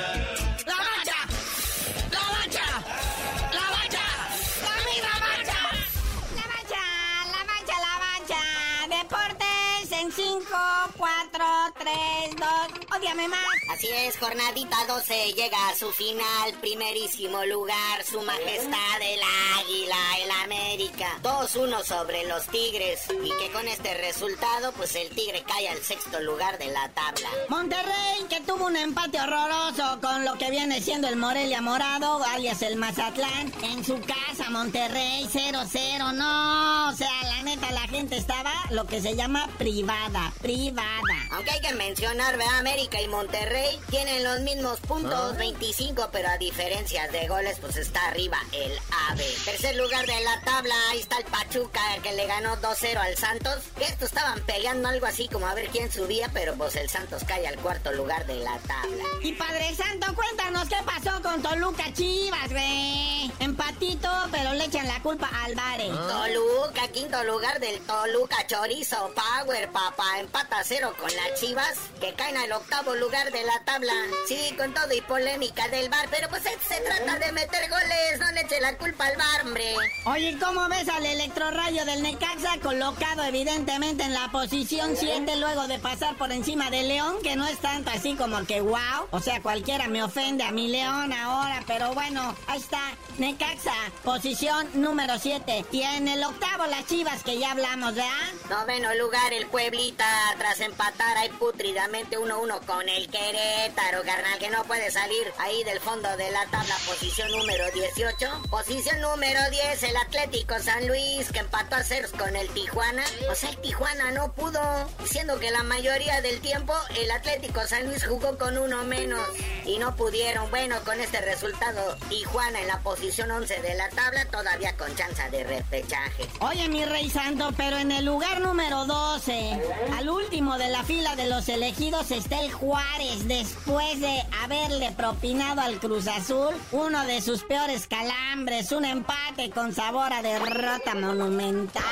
más. 13.00 13.40
Así 13.70 13.88
es, 13.90 14.18
jornadita 14.18 14.78
12 14.88 15.34
llega 15.34 15.70
a 15.70 15.76
su 15.76 15.92
final, 15.92 16.54
primerísimo 16.62 17.44
lugar, 17.46 18.04
su 18.04 18.20
majestad 18.22 19.02
el 19.02 19.20
águila, 19.60 19.98
el 20.24 20.32
América. 20.44 21.20
2-1 21.22 21.84
sobre 21.84 22.28
los 22.28 22.48
Tigres 22.48 23.02
y 23.24 23.30
que 23.38 23.52
con 23.52 23.68
este 23.68 23.94
resultado 23.96 24.72
pues 24.74 24.96
el 24.96 25.10
Tigre 25.10 25.44
cae 25.48 25.70
al 25.70 25.78
sexto 25.84 26.20
lugar 26.22 26.58
de 26.58 26.68
la 26.68 26.90
tabla. 26.90 27.30
Monterrey 27.50 28.26
que 28.30 28.42
tuvo 28.42 28.66
un 28.66 28.78
empate 28.78 29.20
horroroso 29.22 30.00
con 30.02 30.26
lo 30.26 30.34
que 30.38 30.50
viene 30.50 30.82
siendo 30.82 31.08
el 31.08 31.18
Morelia 31.18 31.62
Morado, 31.62 32.24
alias 32.24 32.62
el 32.64 32.78
Mazatlán, 32.78 33.54
en 33.62 33.86
su 33.86 34.00
casa 34.02 34.50
Monterrey 34.50 35.28
0-0, 35.32 36.14
no, 36.14 36.90
o 36.90 36.94
sea, 36.94 37.17
neta 37.48 37.72
la 37.72 37.88
gente 37.88 38.18
estaba 38.18 38.52
lo 38.72 38.86
que 38.88 39.02
se 39.02 39.16
llama 39.16 39.48
privada, 39.58 40.34
privada. 40.42 41.16
Aunque 41.32 41.52
hay 41.52 41.62
que 41.62 41.74
mencionar, 41.76 42.36
¿verdad? 42.36 42.60
América 42.60 43.02
y 43.02 43.08
Monterrey 43.08 43.80
tienen 43.90 44.22
los 44.26 44.42
mismos 44.42 44.82
puntos, 44.82 45.38
25, 45.38 46.02
ah. 46.02 46.10
pero 46.12 46.28
a 46.28 46.38
diferencia 46.38 47.08
de 47.08 47.26
goles, 47.30 47.58
pues 47.62 47.78
está 47.78 48.06
arriba 48.08 48.38
el 48.52 48.74
AVE. 49.10 49.34
Tercer 49.46 49.78
lugar 49.78 50.06
de 50.06 50.20
la 50.26 50.42
tabla, 50.42 50.76
ahí 50.92 51.00
está 51.00 51.20
el 51.20 51.24
Pachuca, 51.24 51.80
que 52.04 52.12
le 52.16 52.28
ganó 52.28 52.58
2-0 52.58 52.98
al 52.98 53.16
Santos. 53.16 53.60
Estos 53.80 54.10
estaban 54.10 54.42
peleando 54.42 54.90
algo 54.90 55.06
así 55.06 55.30
como 55.30 55.48
a 55.48 55.54
ver 55.54 55.70
quién 55.70 55.90
subía, 55.90 56.30
pero 56.34 56.54
pues 56.56 56.76
el 56.76 56.90
Santos 56.90 57.24
cae 57.26 57.48
al 57.48 57.56
cuarto 57.60 57.94
lugar 57.94 58.28
de 58.28 58.36
la 58.36 58.58
tabla. 58.60 59.06
Y 59.24 59.32
Padre 59.32 59.74
Santo, 59.74 60.14
cuéntanos 60.16 60.68
qué 60.68 60.78
pasó 60.86 61.22
con 61.22 61.42
Toluca 61.42 61.94
Chivas, 61.94 62.50
güey. 62.50 63.32
Empatito, 63.40 64.10
pero 64.32 64.54
le 64.54 64.66
echan 64.66 64.88
la 64.88 65.02
culpa 65.02 65.30
al 65.46 65.56
Vare. 65.56 65.88
Toluca, 65.88 66.90
quinto 66.90 67.24
lugar 67.24 67.37
del 67.38 67.80
Toluca 67.82 68.48
Chorizo 68.48 69.14
Power, 69.14 69.70
papá. 69.72 70.20
Empata 70.20 70.64
cero 70.64 70.92
con 71.00 71.10
las 71.16 71.40
Chivas, 71.40 71.78
que 72.02 72.14
caen 72.16 72.36
al 72.36 72.52
octavo 72.52 72.96
lugar 72.96 73.32
de 73.32 73.44
la 73.44 73.64
tabla. 73.64 73.94
Sí, 74.28 74.56
con 74.58 74.74
todo 74.74 74.92
y 74.92 75.02
polémica 75.02 75.68
del 75.68 75.88
bar, 75.88 76.08
pero 76.10 76.30
pues 76.30 76.42
se 76.42 76.80
trata 76.82 77.20
de 77.20 77.32
meter 77.32 77.70
goles, 77.70 78.20
no 78.20 78.32
le 78.32 78.42
eche 78.42 78.60
la 78.60 78.76
culpa 78.78 79.06
al 79.06 79.18
bar, 79.18 79.42
hombre. 79.44 79.76
Oye, 80.06 80.38
¿cómo 80.40 80.68
ves 80.68 80.90
al 80.90 81.06
electrorrayo 81.06 81.86
del 81.86 82.02
Necaxa 82.02 82.60
colocado 82.62 83.24
evidentemente 83.24 84.04
en 84.04 84.14
la 84.14 84.30
posición 84.32 84.96
7 84.98 85.36
luego 85.36 85.68
de 85.68 85.78
pasar 85.78 86.18
por 86.18 86.32
encima 86.32 86.72
de 86.72 86.84
León, 86.84 87.18
que 87.22 87.36
no 87.36 87.46
es 87.46 87.60
tanto 87.60 87.92
así 87.92 88.16
como 88.16 88.44
que 88.46 88.62
wow? 88.62 89.08
O 89.12 89.20
sea, 89.20 89.42
cualquiera 89.44 89.88
me 89.88 90.04
ofende 90.04 90.44
a 90.44 90.52
mi 90.52 90.70
León 90.70 91.14
ahora, 91.14 91.64
pero 91.68 91.94
bueno, 91.94 92.36
ahí 92.48 92.60
está. 92.60 92.82
Necaxa, 93.20 93.74
posición 94.04 94.68
número 94.76 95.18
7. 95.20 95.66
Y 95.72 95.82
en 95.82 96.08
el 96.08 96.24
octavo 96.24 96.68
las 96.68 96.86
Chivas 96.86 97.24
que 97.28 97.40
ya 97.40 97.52
hablamos, 97.52 97.94
¿verdad? 97.94 98.10
Noveno 98.50 98.96
lugar 98.96 99.34
el 99.34 99.48
Pueblita 99.48 100.08
tras 100.38 100.62
empatar 100.62 101.18
ahí 101.18 101.28
putridamente 101.32 102.18
1-1 102.18 102.66
con 102.66 102.88
el 102.88 103.10
Querétaro, 103.10 104.02
carnal, 104.04 104.40
que 104.40 104.50
no 104.50 104.64
puede 104.64 104.90
salir 104.92 105.34
ahí 105.38 105.62
del 105.66 105.82
fondo 105.82 106.08
de 106.16 106.32
la 106.32 106.46
tabla, 106.46 106.74
posición 106.88 107.30
número 107.32 107.70
18. 107.72 108.44
Posición 108.50 109.02
número 109.02 109.42
10 109.52 109.84
el 109.84 109.98
Atlético 109.98 110.58
San 110.60 110.88
Luis 110.88 111.30
que 111.34 111.40
empató 111.40 111.76
a 111.76 111.84
ceros 111.84 112.12
con 112.12 112.34
el 112.34 112.48
Tijuana. 112.52 113.04
O 113.30 113.36
sea, 113.36 113.50
el 113.50 113.58
Tijuana 113.58 114.12
no 114.12 114.32
pudo, 114.32 114.62
siendo 115.04 115.38
que 115.38 115.52
la 115.52 115.64
mayoría 115.64 116.22
del 116.22 116.40
tiempo 116.40 116.74
el 116.96 117.12
Atlético 117.12 117.60
San 117.68 117.88
Luis 117.88 118.06
jugó 118.06 118.38
con 118.38 118.58
uno 118.58 118.86
menos 118.86 119.28
y 119.66 119.80
no 119.80 119.98
pudieron. 119.98 120.50
Bueno, 120.50 120.78
con 120.86 121.02
este 121.02 121.20
resultado, 121.20 121.98
Tijuana 122.08 122.62
en 122.62 122.68
la 122.68 122.80
posición 122.80 123.32
11 123.32 123.62
de 123.62 123.76
la 123.76 123.90
tabla, 123.90 124.24
todavía 124.28 124.78
con 124.78 124.96
chance 124.96 125.30
de 125.30 125.44
repechaje. 125.44 126.30
Oye, 126.40 126.70
mi 126.70 126.86
rey 126.86 127.07
santo, 127.10 127.52
pero 127.56 127.78
en 127.78 127.92
el 127.92 128.06
lugar 128.06 128.42
número 128.42 128.86
12, 128.86 129.62
al 129.98 130.10
último 130.10 130.58
de 130.58 130.70
la 130.70 130.84
fila 130.84 131.16
de 131.16 131.28
los 131.28 131.48
elegidos 131.50 132.12
está 132.12 132.42
el 132.42 132.52
Juárez, 132.52 133.28
después 133.28 134.00
de 134.00 134.24
haberle 134.44 134.92
propinado 134.92 135.62
al 135.62 135.80
Cruz 135.80 136.08
Azul 136.08 136.56
uno 136.72 137.06
de 137.06 137.22
sus 137.22 137.44
peores 137.44 137.88
calambres, 137.88 138.72
un 138.72 138.86
empate 138.86 139.50
con 139.50 139.74
sabor 139.74 140.12
a 140.14 140.22
derrota 140.22 140.96
monumental, 140.96 141.84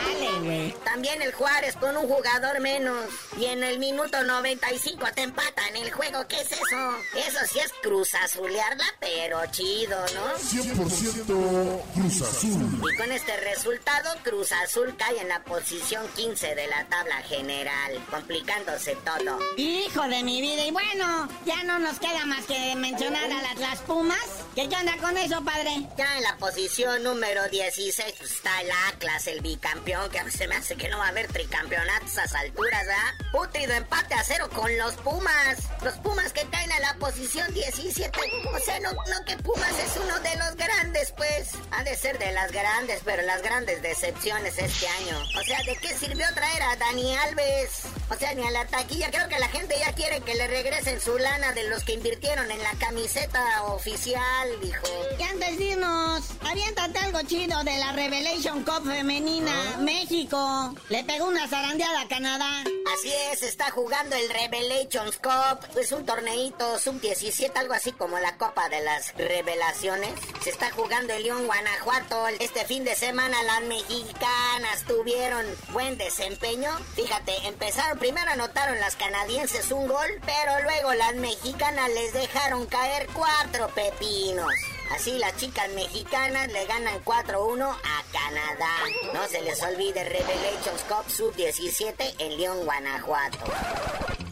güey. 0.43 0.73
También 0.83 1.21
el 1.21 1.33
Juárez 1.33 1.75
con 1.75 1.95
un 1.97 2.07
jugador 2.07 2.59
menos 2.59 3.05
y 3.39 3.45
en 3.45 3.63
el 3.63 3.79
minuto 3.79 4.23
95 4.23 5.05
te 5.15 5.23
empatan 5.23 5.75
el 5.75 5.91
juego, 5.91 6.27
¿qué 6.27 6.41
es 6.41 6.51
eso? 6.51 6.95
Eso 7.15 7.39
sí 7.51 7.59
es 7.59 7.71
Cruz 7.81 8.13
Azulearla, 8.15 8.85
pero 8.99 9.39
chido, 9.51 9.97
¿no? 10.15 10.37
100% 10.37 11.81
Cruz 11.93 12.21
Azul. 12.21 12.81
Y 12.91 12.97
con 12.97 13.11
este 13.11 13.37
resultado, 13.37 14.09
Cruz 14.23 14.51
Azul 14.51 14.95
en 15.13 15.27
la 15.29 15.43
posición 15.43 16.05
15 16.15 16.55
de 16.55 16.67
la 16.67 16.85
tabla 16.85 17.17
general, 17.23 18.03
complicándose 18.09 18.95
todo. 18.97 19.39
Hijo 19.57 20.01
de 20.07 20.23
mi 20.23 20.41
vida, 20.41 20.65
y 20.65 20.71
bueno, 20.71 21.27
ya 21.45 21.63
no 21.63 21.79
nos 21.79 21.99
queda 21.99 22.25
más 22.25 22.45
que 22.45 22.75
mencionar 22.75 23.31
a 23.31 23.41
las, 23.41 23.57
las 23.59 23.81
Pumas. 23.81 24.44
¿Qué 24.55 24.61
onda 24.61 24.95
con 25.01 25.17
eso, 25.17 25.43
padre? 25.43 25.85
Ya 25.97 26.15
en 26.15 26.23
la 26.23 26.37
posición 26.37 27.03
número 27.03 27.45
16 27.49 28.15
pues, 28.17 28.31
está 28.31 28.61
el 28.61 28.69
Atlas, 28.87 29.27
el 29.27 29.41
bicampeón, 29.41 30.09
que 30.09 30.31
se 30.31 30.47
me 30.47 30.55
hace 30.55 30.77
que 30.77 30.87
no 30.87 30.97
va 30.97 31.07
a 31.07 31.09
haber 31.09 31.27
tricampeonatos 31.27 32.17
a 32.17 32.23
esas 32.23 32.35
alturas, 32.35 32.85
¿verdad? 32.85 33.31
Putrido 33.33 33.73
empate 33.73 34.13
a 34.13 34.23
cero 34.23 34.49
con 34.55 34.77
los 34.77 34.93
Pumas. 34.95 35.57
Los 35.83 35.95
Pumas 35.95 36.31
que 36.31 36.47
caen 36.47 36.71
a 36.71 36.79
la 36.79 36.93
posición 36.93 37.53
17. 37.53 38.17
O 38.53 38.59
sea, 38.59 38.79
no, 38.79 38.93
no 38.93 39.25
que 39.25 39.35
Pumas 39.43 39.77
es 39.77 39.97
uno 40.01 40.17
de 40.21 40.37
los 40.37 40.55
grandes, 40.55 41.11
pues. 41.17 41.49
Ha 41.71 41.83
de 41.83 41.95
ser 41.97 42.17
de 42.17 42.31
las 42.31 42.53
grandes, 42.53 43.01
pero 43.03 43.23
las 43.23 43.41
grandes 43.41 43.81
decepciones 43.81 44.57
este 44.57 44.87
año. 44.87 45.21
O 45.37 45.43
sea, 45.43 45.61
¿de 45.63 45.75
qué 45.75 45.89
sirvió 45.97 46.25
traer 46.33 46.63
a 46.63 46.77
Dani 46.77 47.13
Alves? 47.17 47.81
O 48.09 48.15
sea, 48.15 48.33
ni 48.33 48.43
a 48.45 48.51
la 48.51 48.65
taquilla. 48.65 49.09
Creo 49.09 49.27
que 49.27 49.39
la 49.39 49.47
gente 49.47 49.75
ya 49.79 49.93
quiere 49.93 50.21
que 50.21 50.35
le 50.35 50.47
regresen 50.47 51.01
su 51.01 51.17
lana 51.17 51.53
de 51.53 51.67
los 51.69 51.83
que 51.83 51.93
invirtieron 51.93 52.49
en 52.51 52.61
la 52.61 52.71
camiseta 52.73 53.63
oficial, 53.63 54.49
dijo. 54.61 54.85
Y 55.19 55.23
antes 55.23 55.57
de 55.57 55.63
irnos, 55.63 56.23
aviéntate 56.41 56.99
algo 56.99 57.21
chido 57.23 57.63
de 57.63 57.77
la 57.77 57.93
Revelation 57.93 58.63
Cup 58.63 58.85
femenina. 58.85 59.51
¿Ah? 59.51 59.77
México 59.79 60.75
le 60.89 61.03
pegó 61.03 61.25
una 61.25 61.47
zarandeada 61.47 62.01
a 62.01 62.07
Canadá. 62.07 62.63
Así 62.93 63.11
es, 63.31 63.41
está 63.41 63.71
jugando 63.71 64.15
el 64.15 64.29
Revelations 64.29 65.17
Cup. 65.17 65.79
Es 65.79 65.91
un 65.91 66.05
torneito 66.05 66.77
sub-17, 66.77 67.51
algo 67.55 67.73
así 67.73 67.91
como 67.91 68.19
la 68.19 68.37
Copa 68.37 68.69
de 68.69 68.81
las 68.81 69.13
Revelaciones. 69.15 70.11
Se 70.43 70.51
está 70.51 70.69
jugando 70.71 71.13
el 71.13 71.23
León 71.23 71.47
Guanajuato. 71.47 72.27
Este 72.39 72.63
fin 72.65 72.83
de 72.83 72.95
semana 72.95 73.41
las 73.43 73.63
mexicanas 73.63 74.83
tuvieron 74.87 75.45
buen 75.73 75.97
desempeño. 75.97 76.69
Fíjate, 76.95 77.33
empezaron, 77.47 77.97
primero 77.97 78.29
anotaron 78.31 78.79
las 78.79 78.95
canadienses 78.95 79.71
un 79.71 79.87
gol, 79.87 80.21
pero 80.25 80.61
luego 80.63 80.93
las 80.93 81.15
mexicanas 81.15 81.89
les 81.89 82.13
dejaron 82.13 82.67
caer 82.67 83.07
cuatro 83.13 83.67
pepinos. 83.69 84.53
Así 84.91 85.17
las 85.17 85.35
chicas 85.37 85.69
mexicanas 85.69 86.51
le 86.51 86.65
ganan 86.65 87.03
4-1 87.03 87.69
a 87.69 88.03
Canadá. 88.11 88.71
No 89.13 89.27
se 89.27 89.41
les 89.41 89.61
olvide 89.63 90.03
Revelations 90.03 90.83
Cup 90.87 91.09
Sub-17 91.09 92.15
en 92.19 92.37
León, 92.37 92.65
Guanajuato. 92.65 93.37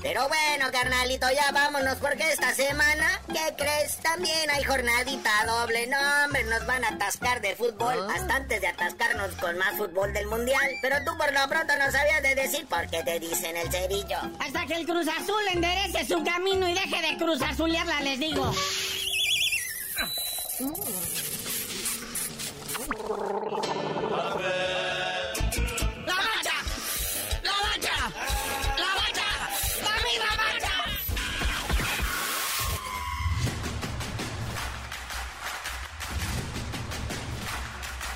Pero 0.03 0.27
bueno, 0.27 0.69
carnalito, 0.73 1.27
ya 1.31 1.49
vámonos 1.53 1.95
porque 1.99 2.29
esta 2.29 2.53
semana, 2.53 3.21
¿qué 3.27 3.55
crees? 3.55 3.97
También 4.01 4.49
hay 4.49 4.61
jornadita 4.63 5.31
doble. 5.47 5.87
No, 5.87 5.97
hombre, 6.25 6.43
nos 6.43 6.65
van 6.67 6.83
a 6.83 6.89
atascar 6.89 7.39
de 7.39 7.55
fútbol 7.55 7.95
ah. 8.09 8.13
hasta 8.15 8.35
antes 8.35 8.59
de 8.59 8.67
atascarnos 8.67 9.31
con 9.35 9.57
más 9.57 9.77
fútbol 9.77 10.11
del 10.11 10.27
mundial. 10.27 10.69
Pero 10.81 10.97
tú 11.05 11.17
por 11.17 11.31
lo 11.31 11.47
pronto 11.47 11.73
no 11.77 11.89
sabías 11.89 12.21
de 12.21 12.35
decir 12.35 12.67
por 12.67 12.85
qué 12.89 13.01
te 13.03 13.17
dicen 13.17 13.55
el 13.55 13.71
cerillo. 13.71 14.17
Hasta 14.39 14.65
que 14.65 14.75
el 14.75 14.85
Cruz 14.85 15.07
Azul 15.07 15.41
enderece 15.53 16.05
su 16.05 16.21
camino 16.21 16.67
y 16.67 16.73
deje 16.73 17.01
de 17.01 17.17
Cruz 17.17 17.41
Azulearla, 17.41 18.01
les 18.01 18.19
digo. 18.19 18.53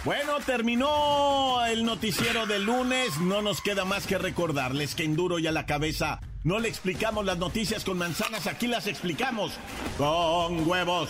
Bueno, 0.08 0.40
terminó 0.46 1.66
el 1.66 1.84
noticiero 1.84 2.46
del 2.46 2.64
lunes. 2.64 3.20
No 3.20 3.42
nos 3.42 3.60
queda 3.60 3.84
más 3.84 4.08
que 4.08 4.18
recordarles 4.18 4.96
que 4.96 5.04
en 5.04 5.18
duro 5.18 5.38
y 5.38 5.48
a 5.48 5.52
la 5.52 5.66
cabeza 5.66 6.22
no 6.46 6.60
le 6.60 6.70
explicamos 6.70 7.26
las 7.26 7.38
noticias 7.38 7.84
con 7.84 7.98
manzanas, 7.98 8.48
aquí 8.48 8.68
las 8.68 8.88
explicamos 8.88 9.52
con 9.98 10.66
huevos. 10.66 11.10